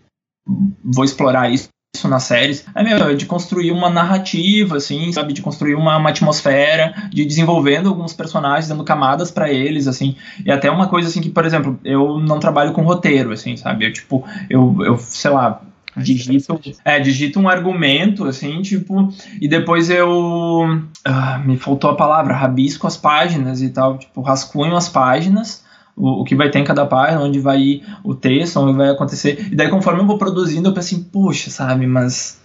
vou 0.83 1.05
explorar 1.05 1.49
isso 1.49 1.69
isso 1.95 2.07
nas 2.07 2.23
séries, 2.23 2.65
é, 2.73 2.83
meu, 2.83 2.97
é 2.97 3.13
de 3.13 3.27
construir 3.27 3.71
uma 3.71 3.87
narrativa, 3.87 4.77
assim, 4.77 5.11
sabe, 5.11 5.31
de 5.31 5.43
construir 5.43 5.75
uma, 5.75 5.95
uma 5.95 6.09
atmosfera, 6.09 6.91
de 7.11 7.23
desenvolvendo 7.23 7.87
alguns 7.87 8.13
personagens, 8.13 8.67
dando 8.67 8.83
camadas 8.83 9.29
para 9.29 9.51
eles, 9.51 9.87
assim, 9.87 10.15
e 10.43 10.51
até 10.51 10.71
uma 10.71 10.87
coisa, 10.87 11.07
assim, 11.07 11.21
que, 11.21 11.29
por 11.29 11.45
exemplo, 11.45 11.79
eu 11.85 12.17
não 12.17 12.39
trabalho 12.39 12.73
com 12.73 12.81
roteiro, 12.81 13.31
assim, 13.31 13.55
sabe, 13.55 13.85
eu, 13.85 13.93
tipo, 13.93 14.25
eu, 14.49 14.75
eu 14.83 14.97
sei 14.97 15.29
lá, 15.29 15.61
digito, 15.95 16.59
é, 16.83 16.99
digito 16.99 17.39
um 17.39 17.47
argumento, 17.47 18.25
assim, 18.25 18.63
tipo, 18.63 19.13
e 19.39 19.47
depois 19.47 19.91
eu, 19.91 20.81
ah, 21.05 21.37
me 21.45 21.57
faltou 21.57 21.91
a 21.91 21.95
palavra, 21.95 22.33
rabisco 22.33 22.87
as 22.87 22.97
páginas 22.97 23.61
e 23.61 23.69
tal, 23.69 23.99
tipo, 23.99 24.19
rascunho 24.21 24.75
as 24.75 24.89
páginas, 24.89 25.62
o, 25.95 26.21
o 26.21 26.23
que 26.23 26.35
vai 26.35 26.49
ter 26.49 26.59
em 26.59 26.63
cada 26.63 26.85
página, 26.85 27.21
onde 27.21 27.39
vai 27.39 27.59
ir 27.59 27.83
o 28.03 28.13
texto, 28.15 28.59
onde 28.59 28.77
vai 28.77 28.89
acontecer. 28.89 29.47
E 29.51 29.55
daí, 29.55 29.69
conforme 29.69 30.01
eu 30.01 30.07
vou 30.07 30.17
produzindo, 30.17 30.69
eu 30.69 30.73
penso 30.73 30.95
assim, 30.95 31.03
puxa, 31.03 31.49
sabe, 31.49 31.85
mas. 31.87 32.41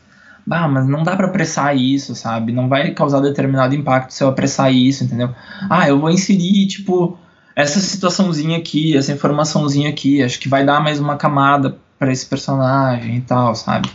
Ah, 0.51 0.67
mas 0.67 0.89
não 0.89 1.03
dá 1.03 1.15
para 1.15 1.27
apressar 1.27 1.77
isso, 1.77 2.15
sabe? 2.15 2.53
Não 2.53 2.69
vai 2.69 2.93
causar 2.93 3.21
determinado 3.21 3.75
impacto 3.75 4.15
se 4.15 4.25
eu 4.25 4.29
apressar 4.29 4.73
isso, 4.73 5.05
entendeu? 5.05 5.31
Ah, 5.69 5.87
eu 5.87 6.01
vou 6.01 6.11
inserir, 6.11 6.67
tipo, 6.67 7.19
essa 7.55 7.79
situaçãozinha 7.81 8.57
aqui, 8.57 8.97
essa 8.97 9.13
informaçãozinha 9.13 9.91
aqui, 9.91 10.23
acho 10.23 10.41
que 10.41 10.49
vai 10.49 10.65
dar 10.65 10.81
mais 10.81 11.01
uma 11.01 11.17
camada 11.17 11.77
para 11.99 12.13
esse 12.13 12.25
personagem 12.25 13.17
e 13.17 13.21
tal, 13.21 13.55
sabe? 13.55 13.91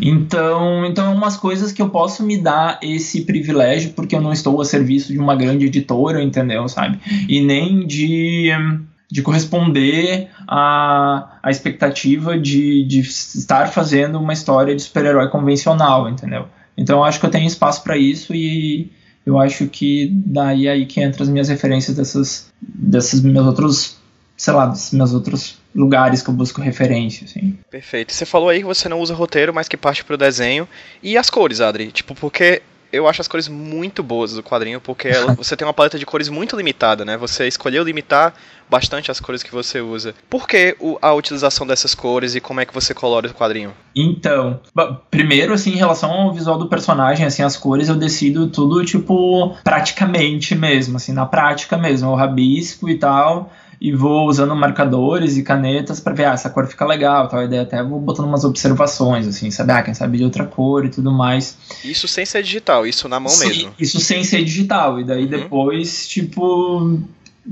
Então, 0.00 0.86
então 0.86 1.06
é 1.06 1.14
umas 1.14 1.36
coisas 1.36 1.72
que 1.72 1.82
eu 1.82 1.90
posso 1.90 2.22
me 2.22 2.38
dar 2.38 2.78
esse 2.80 3.22
privilégio 3.22 3.92
porque 3.92 4.14
eu 4.14 4.20
não 4.20 4.32
estou 4.32 4.60
a 4.60 4.64
serviço 4.64 5.12
de 5.12 5.18
uma 5.18 5.34
grande 5.34 5.66
editora, 5.66 6.22
entendeu, 6.22 6.68
sabe? 6.68 7.00
E 7.28 7.40
nem 7.40 7.84
de 7.84 8.50
de 9.10 9.22
corresponder 9.22 10.28
à, 10.46 11.38
à 11.42 11.50
expectativa 11.50 12.38
de, 12.38 12.84
de 12.84 13.00
estar 13.00 13.66
fazendo 13.66 14.18
uma 14.18 14.32
história 14.32 14.74
de 14.74 14.82
super-herói 14.82 15.28
convencional, 15.28 16.08
entendeu? 16.08 16.46
Então 16.76 16.98
eu 16.98 17.04
acho 17.04 17.18
que 17.18 17.26
eu 17.26 17.30
tenho 17.30 17.46
espaço 17.46 17.82
para 17.82 17.96
isso 17.96 18.34
e 18.34 18.90
eu 19.26 19.38
acho 19.38 19.66
que 19.66 20.10
daí 20.12 20.66
é 20.66 20.72
aí 20.72 20.86
que 20.86 21.00
entra 21.00 21.22
as 21.22 21.28
minhas 21.28 21.48
referências 21.48 21.96
dessas, 21.96 22.50
desses 22.60 23.20
meus 23.20 23.46
outros, 23.46 23.96
sei 24.36 24.54
lá, 24.54 24.66
desses 24.66 24.92
meus 24.92 25.12
outros 25.12 25.58
lugares 25.74 26.22
que 26.22 26.30
eu 26.30 26.34
busco 26.34 26.60
referência, 26.60 27.24
assim. 27.24 27.58
Perfeito. 27.70 28.12
Você 28.12 28.24
falou 28.24 28.48
aí 28.48 28.60
que 28.60 28.64
você 28.64 28.88
não 28.88 29.00
usa 29.00 29.14
roteiro, 29.14 29.52
mas 29.52 29.68
que 29.68 29.76
parte 29.76 30.04
pro 30.04 30.16
desenho. 30.16 30.68
E 31.02 31.16
as 31.16 31.28
cores, 31.28 31.60
Adri? 31.60 31.92
Tipo, 31.92 32.14
porque 32.14 32.62
eu 32.92 33.06
acho 33.06 33.20
as 33.20 33.28
cores 33.28 33.48
muito 33.48 34.02
boas 34.02 34.34
do 34.34 34.42
quadrinho, 34.42 34.80
porque 34.80 35.08
ela, 35.08 35.32
você 35.36 35.56
tem 35.56 35.66
uma 35.66 35.74
paleta 35.74 35.98
de 35.98 36.06
cores 36.06 36.28
muito 36.28 36.56
limitada, 36.56 37.04
né? 37.04 37.16
Você 37.16 37.46
escolheu 37.46 37.82
limitar 37.84 38.34
bastante 38.68 39.10
as 39.10 39.18
cores 39.18 39.42
que 39.42 39.50
você 39.50 39.80
usa. 39.80 40.14
Por 40.28 40.46
que 40.46 40.76
o, 40.78 40.96
a 41.02 41.12
utilização 41.12 41.66
dessas 41.66 41.94
cores 41.94 42.34
e 42.34 42.40
como 42.40 42.60
é 42.60 42.66
que 42.66 42.72
você 42.72 42.94
colore 42.94 43.26
o 43.26 43.34
quadrinho? 43.34 43.72
Então, 43.94 44.60
primeiro, 45.10 45.52
assim, 45.52 45.72
em 45.72 45.76
relação 45.76 46.10
ao 46.12 46.32
visual 46.32 46.58
do 46.58 46.68
personagem, 46.68 47.26
assim, 47.26 47.42
as 47.42 47.56
cores 47.56 47.88
eu 47.88 47.96
decido 47.96 48.48
tudo, 48.48 48.84
tipo, 48.84 49.56
praticamente 49.64 50.54
mesmo, 50.54 50.96
assim, 50.96 51.12
na 51.12 51.26
prática 51.26 51.76
mesmo, 51.76 52.10
eu 52.10 52.14
rabisco 52.14 52.88
e 52.88 52.96
tal 52.96 53.50
e 53.80 53.92
vou 53.92 54.28
usando 54.28 54.54
marcadores 54.54 55.36
e 55.36 55.42
canetas 55.42 56.00
para 56.00 56.12
ver, 56.12 56.24
ah, 56.26 56.32
essa 56.32 56.50
cor 56.50 56.66
fica 56.66 56.84
legal, 56.84 57.28
tal 57.28 57.42
ideia 57.42 57.62
até 57.62 57.82
vou 57.82 57.98
botando 57.98 58.26
umas 58.26 58.44
observações, 58.44 59.26
assim, 59.26 59.50
sabe, 59.50 59.72
ah, 59.72 59.82
quem 59.82 59.94
sabe 59.94 60.18
de 60.18 60.24
outra 60.24 60.44
cor 60.44 60.84
e 60.84 60.90
tudo 60.90 61.10
mais. 61.10 61.56
Isso 61.82 62.06
sem 62.06 62.26
ser 62.26 62.42
digital, 62.42 62.86
isso 62.86 63.08
na 63.08 63.18
mão 63.18 63.30
Sim, 63.30 63.48
mesmo. 63.48 63.74
Isso 63.78 63.98
sem 63.98 64.22
ser 64.22 64.44
digital, 64.44 65.00
e 65.00 65.04
daí 65.04 65.22
Uhum. 65.24 65.30
depois, 65.30 66.06
tipo, 66.06 67.00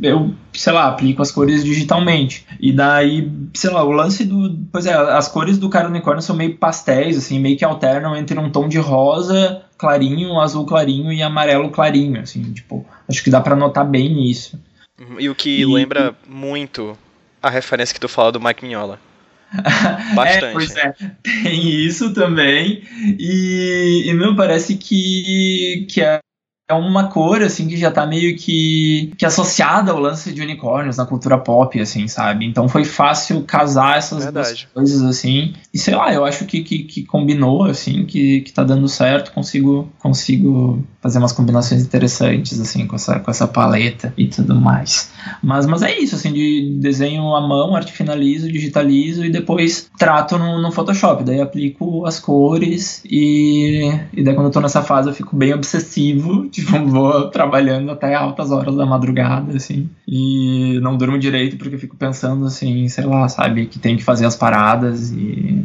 eu, 0.02 0.34
sei 0.52 0.72
lá, 0.72 0.88
aplico 0.88 1.22
as 1.22 1.30
cores 1.32 1.64
digitalmente. 1.64 2.44
E 2.60 2.72
daí, 2.72 3.30
sei 3.54 3.70
lá, 3.70 3.82
o 3.82 3.90
lance 3.90 4.24
do. 4.24 4.58
Pois 4.70 4.84
é, 4.84 4.92
as 4.92 5.28
cores 5.28 5.56
do 5.56 5.70
cara 5.70 5.88
unicórnio 5.88 6.22
são 6.22 6.36
meio 6.36 6.56
pastéis, 6.56 7.16
assim, 7.16 7.38
meio 7.40 7.56
que 7.56 7.64
alternam 7.64 8.14
entre 8.14 8.38
um 8.38 8.50
tom 8.50 8.68
de 8.68 8.78
rosa 8.78 9.62
clarinho, 9.78 10.38
azul 10.40 10.66
clarinho 10.66 11.12
e 11.12 11.22
amarelo 11.22 11.70
clarinho, 11.70 12.20
assim, 12.20 12.42
tipo, 12.52 12.84
acho 13.08 13.22
que 13.22 13.30
dá 13.30 13.40
para 13.40 13.56
notar 13.56 13.86
bem 13.86 14.28
isso. 14.28 14.58
Uhum, 14.98 15.20
E 15.20 15.28
o 15.28 15.34
que 15.34 15.60
E- 15.60 15.66
lembra 15.66 16.14
muito 16.26 16.98
a 17.42 17.48
referência 17.50 17.94
que 17.94 18.00
tu 18.00 18.08
fala 18.08 18.32
do 18.32 18.40
Mike 18.40 18.64
Mignola. 18.64 19.00
Bastante. 20.14 20.44
É, 20.44 20.52
pois 20.52 20.76
é, 20.76 20.92
tem 21.22 21.68
isso 21.86 22.12
também. 22.12 22.82
E, 23.18 24.02
e 24.06 24.12
meu, 24.12 24.36
parece 24.36 24.76
que, 24.76 25.86
que 25.90 26.02
é 26.02 26.20
é 26.68 26.74
uma 26.74 27.08
cor, 27.08 27.42
assim, 27.42 27.66
que 27.66 27.78
já 27.78 27.90
tá 27.90 28.06
meio 28.06 28.36
que, 28.36 29.10
que 29.16 29.24
associada 29.24 29.90
ao 29.90 29.98
lance 29.98 30.34
de 30.34 30.42
unicórnios 30.42 30.98
na 30.98 31.06
cultura 31.06 31.38
pop, 31.38 31.80
assim, 31.80 32.06
sabe? 32.06 32.44
Então 32.44 32.68
foi 32.68 32.84
fácil 32.84 33.42
casar 33.42 33.96
essas 33.96 34.30
duas 34.30 34.64
coisas, 34.64 35.02
assim. 35.02 35.54
E 35.72 35.78
sei 35.78 35.94
lá, 35.94 36.12
eu 36.12 36.26
acho 36.26 36.44
que, 36.44 36.62
que, 36.62 36.80
que 36.80 37.04
combinou, 37.04 37.64
assim, 37.64 38.04
que, 38.04 38.42
que 38.42 38.52
tá 38.52 38.62
dando 38.62 38.86
certo. 38.86 39.32
Consigo, 39.32 39.88
consigo 39.98 40.84
fazer 41.00 41.18
umas 41.18 41.32
combinações 41.32 41.82
interessantes, 41.82 42.60
assim, 42.60 42.86
com 42.86 42.96
essa, 42.96 43.18
com 43.18 43.30
essa 43.30 43.48
paleta 43.48 44.12
e 44.18 44.26
tudo 44.26 44.54
mais. 44.54 45.10
Mas, 45.42 45.64
mas 45.64 45.80
é 45.82 45.98
isso, 45.98 46.16
assim, 46.16 46.34
de 46.34 46.76
desenho 46.80 47.34
à 47.34 47.40
mão, 47.40 47.74
arte 47.74 47.92
finalizo, 47.92 48.52
digitalizo 48.52 49.24
e 49.24 49.30
depois 49.30 49.90
trato 49.98 50.36
no, 50.36 50.60
no 50.60 50.70
Photoshop. 50.70 51.24
Daí 51.24 51.40
aplico 51.40 52.04
as 52.04 52.20
cores 52.20 53.02
e, 53.06 53.90
e 54.12 54.22
daí 54.22 54.34
quando 54.34 54.48
eu 54.48 54.52
tô 54.52 54.60
nessa 54.60 54.82
fase 54.82 55.08
eu 55.08 55.14
fico 55.14 55.34
bem 55.34 55.54
obsessivo, 55.54 56.46
tipo, 56.60 56.86
vou 56.86 57.28
trabalhando 57.30 57.90
até 57.90 58.14
altas 58.14 58.50
horas 58.50 58.74
da 58.74 58.84
madrugada, 58.84 59.56
assim. 59.56 59.88
E 60.06 60.78
não 60.80 60.96
durmo 60.96 61.18
direito 61.18 61.56
porque 61.56 61.74
eu 61.74 61.78
fico 61.78 61.96
pensando, 61.96 62.46
assim, 62.46 62.88
sei 62.88 63.04
lá, 63.04 63.28
sabe, 63.28 63.66
que 63.66 63.78
tem 63.78 63.96
que 63.96 64.04
fazer 64.04 64.26
as 64.26 64.36
paradas 64.36 65.10
e... 65.12 65.64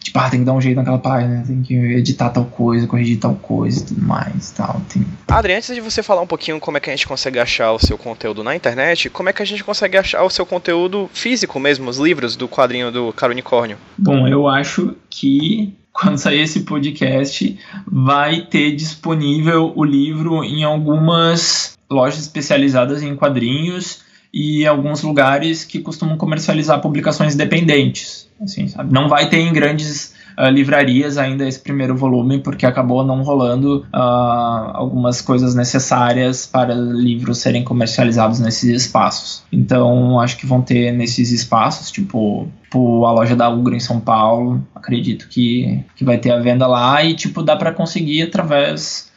Tipo, 0.00 0.18
ah, 0.18 0.28
tem 0.28 0.40
que 0.40 0.44
dar 0.44 0.52
um 0.52 0.60
jeito 0.60 0.76
naquela 0.76 0.98
página, 0.98 1.42
tem 1.46 1.62
que 1.62 1.74
editar 1.74 2.28
tal 2.28 2.44
coisa, 2.44 2.86
corrigir 2.86 3.18
tal 3.18 3.34
coisa 3.36 3.80
e 3.80 3.86
tudo 3.86 4.02
mais 4.02 4.50
tal. 4.50 4.82
Tem, 4.92 5.02
Adri, 5.28 5.54
antes 5.54 5.74
de 5.74 5.80
você 5.80 6.02
falar 6.02 6.20
um 6.20 6.26
pouquinho 6.26 6.60
como 6.60 6.76
é 6.76 6.80
que 6.80 6.90
a 6.90 6.92
gente 6.92 7.08
consegue 7.08 7.38
achar 7.38 7.72
o 7.72 7.78
seu 7.78 7.96
conteúdo 7.96 8.44
na 8.44 8.54
internet, 8.54 9.08
como 9.08 9.30
é 9.30 9.32
que 9.32 9.42
a 9.42 9.46
gente 9.46 9.64
consegue 9.64 9.96
achar 9.96 10.22
o 10.22 10.28
seu 10.28 10.44
conteúdo 10.44 11.08
físico 11.14 11.58
mesmo, 11.58 11.88
os 11.88 11.96
livros 11.96 12.36
do 12.36 12.46
quadrinho 12.46 12.92
do 12.92 13.14
Cara 13.14 13.32
Unicórnio? 13.32 13.78
Bom, 13.96 14.28
eu 14.28 14.46
acho 14.46 14.94
que 15.08 15.74
quando 15.94 16.18
sair 16.18 16.40
esse 16.40 16.60
podcast, 16.60 17.56
vai 17.86 18.42
ter 18.42 18.72
disponível 18.72 19.72
o 19.76 19.84
livro 19.84 20.42
em 20.42 20.64
algumas 20.64 21.78
lojas 21.88 22.20
especializadas 22.20 23.00
em 23.00 23.14
quadrinhos 23.14 24.00
e 24.32 24.66
alguns 24.66 25.02
lugares 25.02 25.64
que 25.64 25.78
costumam 25.78 26.18
comercializar 26.18 26.80
publicações 26.80 27.34
independentes. 27.34 28.28
Assim, 28.42 28.66
sabe? 28.66 28.92
Não 28.92 29.08
vai 29.08 29.28
ter 29.28 29.38
em 29.38 29.52
grandes 29.52 30.13
ah, 30.36 30.50
livrarias 30.50 31.16
ainda 31.18 31.46
esse 31.46 31.60
primeiro 31.60 31.96
volume, 31.96 32.40
porque 32.40 32.66
acabou 32.66 33.04
não 33.04 33.22
rolando 33.22 33.86
ah, 33.92 34.72
algumas 34.74 35.20
coisas 35.20 35.54
necessárias 35.54 36.46
para 36.46 36.74
livros 36.74 37.38
serem 37.38 37.62
comercializados 37.62 38.40
nesses 38.40 38.70
espaços. 38.70 39.42
Então, 39.52 40.18
acho 40.18 40.36
que 40.36 40.46
vão 40.46 40.62
ter 40.62 40.92
nesses 40.92 41.30
espaços, 41.30 41.90
tipo, 41.90 42.48
tipo 42.62 43.04
a 43.04 43.12
loja 43.12 43.36
da 43.36 43.48
Ugra 43.48 43.76
em 43.76 43.80
São 43.80 44.00
Paulo, 44.00 44.66
acredito 44.74 45.28
que, 45.28 45.84
que 45.96 46.04
vai 46.04 46.18
ter 46.18 46.32
a 46.32 46.40
venda 46.40 46.66
lá 46.66 47.02
e, 47.04 47.14
tipo, 47.14 47.42
dá 47.42 47.56
para 47.56 47.72
conseguir 47.72 48.22
através 48.22 49.12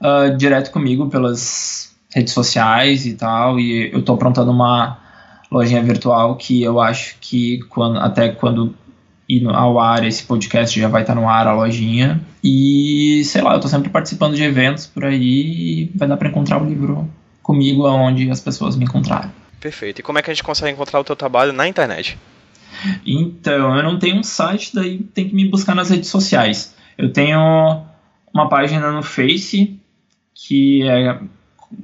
ah, 0.00 0.28
direto 0.28 0.70
comigo 0.70 1.08
pelas 1.08 1.94
redes 2.14 2.32
sociais 2.32 3.06
e 3.06 3.14
tal. 3.14 3.58
E 3.58 3.92
eu 3.92 4.02
tô 4.02 4.14
aprontando 4.14 4.50
uma 4.50 4.98
lojinha 5.50 5.82
virtual 5.82 6.36
que 6.36 6.62
eu 6.62 6.80
acho 6.80 7.16
que 7.20 7.58
quando, 7.68 7.98
até 7.98 8.28
quando 8.28 8.74
ir 9.36 9.46
ao 9.48 9.78
ar 9.78 10.04
esse 10.04 10.24
podcast 10.24 10.78
já 10.78 10.88
vai 10.88 11.02
estar 11.02 11.14
no 11.14 11.28
ar 11.28 11.46
a 11.46 11.54
lojinha. 11.54 12.20
E 12.42 13.22
sei 13.24 13.42
lá, 13.42 13.54
eu 13.54 13.60
tô 13.60 13.68
sempre 13.68 13.90
participando 13.90 14.34
de 14.34 14.42
eventos 14.42 14.86
por 14.86 15.04
aí 15.04 15.84
e 15.84 15.92
vai 15.94 16.08
dar 16.08 16.16
para 16.16 16.28
encontrar 16.28 16.60
o 16.60 16.66
livro 16.66 17.08
comigo 17.42 17.86
aonde 17.86 18.30
as 18.30 18.40
pessoas 18.40 18.76
me 18.76 18.84
encontrarem. 18.84 19.30
Perfeito. 19.60 20.00
E 20.00 20.02
como 20.02 20.18
é 20.18 20.22
que 20.22 20.30
a 20.30 20.34
gente 20.34 20.42
consegue 20.42 20.72
encontrar 20.72 21.00
o 21.00 21.04
teu 21.04 21.14
trabalho 21.14 21.52
na 21.52 21.68
internet? 21.68 22.18
Então, 23.06 23.76
eu 23.76 23.82
não 23.82 23.98
tenho 23.98 24.16
um 24.16 24.22
site, 24.22 24.74
daí 24.74 24.98
tem 24.98 25.28
que 25.28 25.34
me 25.34 25.48
buscar 25.48 25.74
nas 25.74 25.90
redes 25.90 26.08
sociais. 26.08 26.74
Eu 26.96 27.12
tenho 27.12 27.82
uma 28.32 28.48
página 28.48 28.90
no 28.90 29.02
Face, 29.02 29.78
que 30.34 30.82
é 30.88 31.18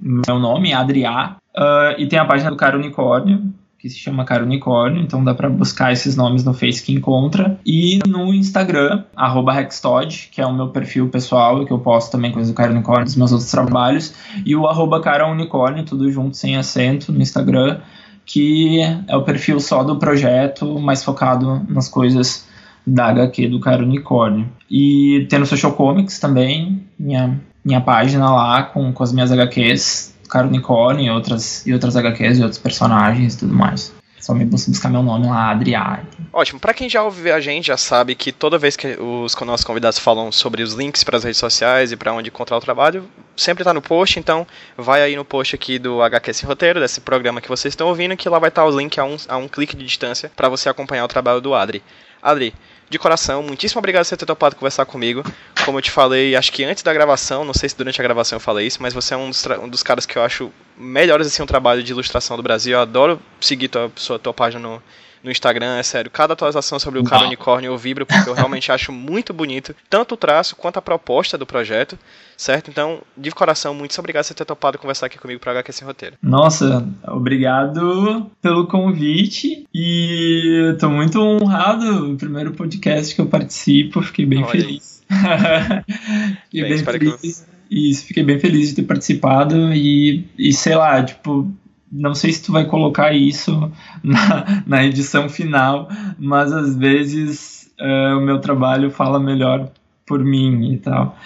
meu 0.00 0.38
nome, 0.38 0.72
Adriá, 0.72 1.36
ah, 1.56 1.94
e 1.98 2.06
tem 2.06 2.18
a 2.18 2.24
página 2.24 2.50
do 2.50 2.56
Cara 2.56 2.76
Unicórnio, 2.76 3.52
que 3.86 3.90
se 3.90 3.98
chama 3.98 4.24
Cara 4.24 4.42
Unicórnio, 4.42 5.00
então 5.00 5.22
dá 5.22 5.32
pra 5.32 5.48
buscar 5.48 5.92
esses 5.92 6.16
nomes 6.16 6.44
no 6.44 6.52
Face 6.52 6.82
que 6.82 6.92
encontra. 6.92 7.58
E 7.64 8.00
no 8.06 8.34
Instagram, 8.34 9.04
arroba 9.14 9.58
Hextod, 9.60 10.28
que 10.32 10.40
é 10.40 10.46
o 10.46 10.52
meu 10.52 10.68
perfil 10.68 11.08
pessoal, 11.08 11.64
que 11.64 11.72
eu 11.72 11.78
posto 11.78 12.10
também 12.10 12.32
coisas 12.32 12.50
do 12.50 12.56
Cara 12.56 12.72
Unicórnio, 12.72 13.04
dos 13.04 13.16
meus 13.16 13.32
outros 13.32 13.50
trabalhos, 13.50 14.12
e 14.44 14.56
o 14.56 14.66
arroba 14.66 15.00
Cara 15.00 15.30
Unicórnio, 15.30 15.84
tudo 15.84 16.10
junto, 16.10 16.36
sem 16.36 16.56
acento, 16.56 17.12
no 17.12 17.22
Instagram, 17.22 17.80
que 18.24 18.80
é 19.06 19.16
o 19.16 19.22
perfil 19.22 19.60
só 19.60 19.84
do 19.84 19.96
projeto, 19.96 20.78
mais 20.80 21.04
focado 21.04 21.62
nas 21.68 21.88
coisas 21.88 22.44
da 22.84 23.06
HQ 23.06 23.48
do 23.48 23.60
Cara 23.60 23.82
Unicórnio. 23.82 24.48
E 24.68 25.26
tem 25.30 25.38
no 25.38 25.46
Social 25.46 25.72
Comics 25.72 26.18
também, 26.18 26.84
minha, 26.98 27.40
minha 27.64 27.80
página 27.80 28.32
lá 28.32 28.64
com, 28.64 28.92
com 28.92 29.02
as 29.02 29.12
minhas 29.12 29.30
HQs, 29.30 30.15
Cara 30.26 30.46
Unicórnio 30.46 31.04
e 31.04 31.10
outras, 31.10 31.66
e 31.66 31.72
outras 31.72 31.96
HQs 31.96 32.38
e 32.38 32.42
outros 32.42 32.58
personagens 32.60 33.34
e 33.34 33.38
tudo 33.38 33.54
mais. 33.54 33.92
Só 34.18 34.34
me 34.34 34.44
bus- 34.44 34.66
buscar 34.66 34.88
meu 34.88 35.02
nome 35.04 35.26
lá, 35.28 35.50
Adriar. 35.50 36.04
Ótimo. 36.32 36.58
Pra 36.58 36.74
quem 36.74 36.88
já 36.88 37.02
ouve 37.04 37.30
a 37.30 37.38
gente, 37.38 37.66
já 37.68 37.76
sabe 37.76 38.14
que 38.16 38.32
toda 38.32 38.58
vez 38.58 38.74
que 38.76 38.96
os 39.00 39.36
nossos 39.42 39.64
convidados 39.64 39.98
falam 40.00 40.32
sobre 40.32 40.62
os 40.64 40.72
links 40.72 41.04
para 41.04 41.16
as 41.16 41.22
redes 41.22 41.38
sociais 41.38 41.92
e 41.92 41.96
para 41.96 42.12
onde 42.12 42.28
encontrar 42.30 42.56
o 42.56 42.60
trabalho, 42.60 43.04
sempre 43.36 43.62
tá 43.62 43.72
no 43.72 43.80
post, 43.80 44.18
então 44.18 44.44
vai 44.76 45.00
aí 45.02 45.14
no 45.14 45.24
post 45.24 45.54
aqui 45.54 45.78
do 45.78 46.02
HQ 46.02 46.44
Roteiro, 46.44 46.80
desse 46.80 47.00
programa 47.02 47.40
que 47.40 47.48
vocês 47.48 47.70
estão 47.72 47.86
ouvindo, 47.86 48.16
que 48.16 48.28
lá 48.28 48.38
vai 48.40 48.48
estar 48.48 48.64
o 48.64 48.76
link 48.76 48.98
a 48.98 49.04
um, 49.04 49.16
a 49.28 49.36
um 49.36 49.46
clique 49.46 49.76
de 49.76 49.84
distância 49.84 50.32
para 50.34 50.48
você 50.48 50.68
acompanhar 50.68 51.04
o 51.04 51.08
trabalho 51.08 51.40
do 51.40 51.54
Adri. 51.54 51.80
Adri, 52.20 52.52
de 52.88 52.98
coração, 52.98 53.42
muitíssimo 53.42 53.80
obrigado 53.80 54.04
por 54.04 54.08
você 54.08 54.16
ter 54.16 54.26
topado 54.26 54.56
conversar 54.56 54.86
comigo. 54.86 55.24
Como 55.64 55.78
eu 55.78 55.82
te 55.82 55.90
falei, 55.90 56.36
acho 56.36 56.52
que 56.52 56.64
antes 56.64 56.82
da 56.82 56.92
gravação, 56.92 57.44
não 57.44 57.52
sei 57.52 57.68
se 57.68 57.76
durante 57.76 58.00
a 58.00 58.04
gravação 58.04 58.36
eu 58.36 58.40
falei 58.40 58.66
isso, 58.66 58.80
mas 58.80 58.94
você 58.94 59.14
é 59.14 59.16
um 59.16 59.28
dos, 59.28 59.44
um 59.60 59.68
dos 59.68 59.82
caras 59.82 60.06
que 60.06 60.16
eu 60.16 60.22
acho 60.22 60.52
melhores 60.76 61.26
assim 61.26 61.42
um 61.42 61.46
trabalho 61.46 61.82
de 61.82 61.90
ilustração 61.90 62.36
do 62.36 62.42
Brasil. 62.42 62.74
Eu 62.74 62.80
adoro 62.80 63.20
seguir 63.40 63.68
tua, 63.68 63.90
sua, 63.96 64.18
tua 64.18 64.32
página 64.32 64.60
no, 64.60 64.82
no 65.26 65.32
Instagram, 65.32 65.76
é 65.76 65.82
sério. 65.82 66.08
Cada 66.08 66.34
atualização 66.34 66.78
sobre 66.78 67.00
o 67.00 67.04
cara 67.04 67.26
unicórnio 67.26 67.72
eu 67.72 67.76
vibro 67.76 68.06
porque 68.06 68.30
eu 68.30 68.32
realmente 68.32 68.70
acho 68.70 68.92
muito 68.92 69.34
bonito, 69.34 69.74
tanto 69.90 70.14
o 70.14 70.16
traço 70.16 70.54
quanto 70.54 70.78
a 70.78 70.82
proposta 70.82 71.36
do 71.36 71.44
projeto, 71.44 71.98
certo? 72.36 72.70
Então, 72.70 73.02
de 73.16 73.32
coração, 73.32 73.74
muito 73.74 73.98
obrigado 73.98 74.22
por 74.22 74.28
você 74.28 74.34
ter 74.34 74.44
topado 74.44 74.78
conversar 74.78 75.06
aqui 75.06 75.18
comigo 75.18 75.40
para 75.40 75.50
HQ 75.50 75.72
Sem 75.72 75.86
Roteiro. 75.86 76.16
Nossa, 76.22 76.88
obrigado 77.08 78.30
pelo 78.40 78.68
convite 78.68 79.66
e 79.74 80.76
tô 80.78 80.88
muito 80.88 81.20
honrado. 81.20 82.12
O 82.12 82.16
primeiro 82.16 82.52
podcast 82.52 83.12
que 83.12 83.20
eu 83.20 83.26
participo, 83.26 84.00
fiquei 84.02 84.24
bem 84.24 84.44
Olha. 84.44 84.52
feliz. 84.52 85.02
fiquei 86.44 86.60
Bem, 86.60 86.70
bem 86.70 86.72
espero 86.74 86.98
que 87.00 87.10
feliz. 87.10 87.46
Isso, 87.68 88.06
fiquei 88.06 88.22
bem 88.22 88.38
feliz 88.38 88.68
de 88.68 88.76
ter 88.76 88.82
participado 88.84 89.74
e, 89.74 90.24
e 90.38 90.52
sei 90.52 90.76
lá, 90.76 91.02
tipo, 91.02 91.52
não 91.96 92.14
sei 92.14 92.32
se 92.32 92.42
tu 92.42 92.52
vai 92.52 92.66
colocar 92.66 93.12
isso 93.12 93.72
na, 94.02 94.62
na 94.66 94.84
edição 94.84 95.28
final, 95.28 95.88
mas 96.18 96.52
às 96.52 96.76
vezes 96.76 97.70
eh, 97.78 98.14
o 98.14 98.20
meu 98.20 98.38
trabalho 98.38 98.90
fala 98.90 99.18
melhor 99.18 99.70
por 100.06 100.24
mim 100.24 100.72
e 100.72 100.78
tal. 100.78 101.16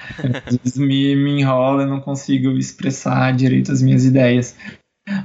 Às 0.47 0.57
vezes 0.57 0.79
me, 0.79 1.15
me 1.17 1.41
enrola 1.41 1.87
não 1.87 2.01
consigo 2.01 2.51
expressar 2.53 3.33
direito 3.33 3.71
as 3.71 3.83
minhas 3.83 4.05
ideias. 4.05 4.57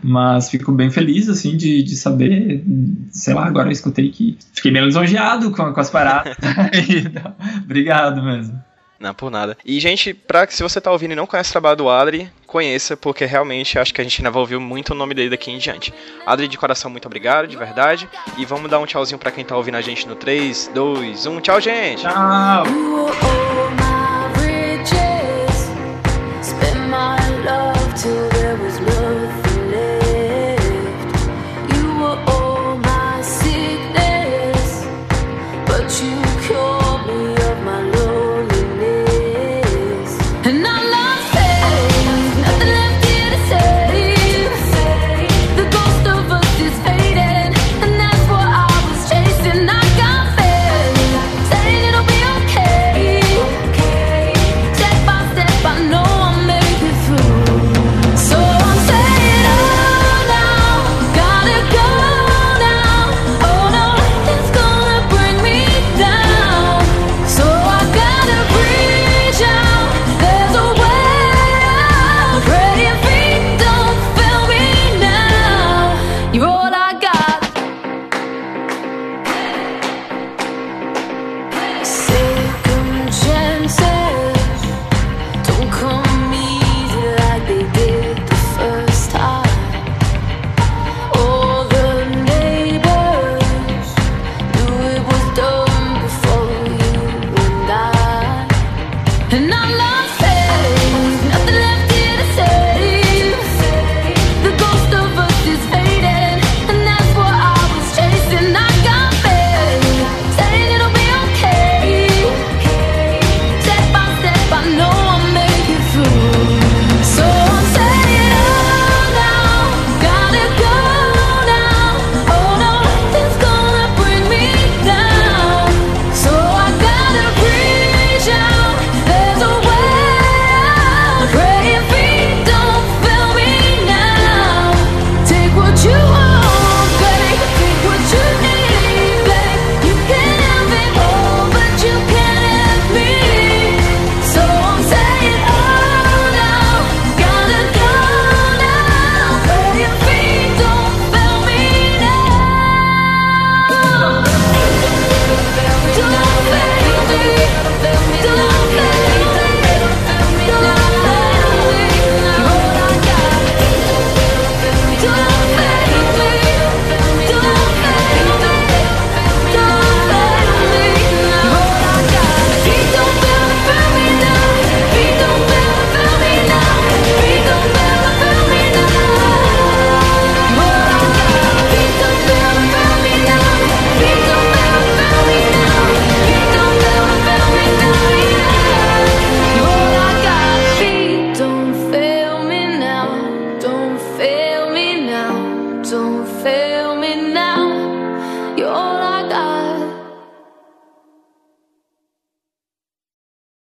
Mas 0.03 0.49
fico 0.49 0.71
bem 0.71 0.89
feliz, 0.89 1.29
assim, 1.29 1.55
de, 1.55 1.83
de 1.83 1.95
saber. 1.95 2.63
Sei 3.11 3.33
lá, 3.33 3.45
agora 3.45 3.67
eu 3.67 3.71
escutei 3.71 4.09
que 4.09 4.37
fiquei 4.53 4.71
bem 4.71 4.83
lisonjeado 4.83 5.51
com, 5.51 5.71
com 5.71 5.79
as 5.79 5.89
paradas. 5.91 6.35
Obrigado 7.63 8.23
mesmo. 8.23 8.59
Não, 8.99 9.13
por 9.13 9.29
nada. 9.29 9.57
E, 9.65 9.79
gente, 9.79 10.13
pra, 10.13 10.47
se 10.47 10.63
você 10.63 10.79
tá 10.79 10.91
ouvindo 10.91 11.11
e 11.11 11.15
não 11.15 11.27
conhece 11.27 11.49
o 11.49 11.51
trabalho 11.51 11.75
do 11.75 11.89
Adri, 11.89 12.29
conheça, 12.47 12.95
porque 12.95 13.25
realmente 13.25 13.77
acho 13.77 13.93
que 13.93 13.99
a 13.99 14.03
gente 14.03 14.21
ainda 14.21 14.31
vai 14.31 14.39
ouvir 14.39 14.57
muito 14.57 14.91
o 14.91 14.95
nome 14.95 15.13
dele 15.13 15.29
daqui 15.29 15.51
em 15.51 15.57
diante. 15.57 15.93
Adri, 16.25 16.47
de 16.47 16.57
coração, 16.57 16.89
muito 16.89 17.05
obrigado, 17.05 17.47
de 17.47 17.57
verdade. 17.57 18.09
E 18.37 18.45
vamos 18.45 18.71
dar 18.71 18.79
um 18.79 18.85
tchauzinho 18.85 19.19
pra 19.19 19.31
quem 19.31 19.43
tá 19.43 19.55
ouvindo 19.55 19.75
a 19.75 19.81
gente 19.81 20.07
no 20.07 20.15
3, 20.15 20.71
2, 20.73 21.25
1. 21.25 21.41
Tchau, 21.41 21.61
gente! 21.61 22.03
Tchau! 22.03 23.84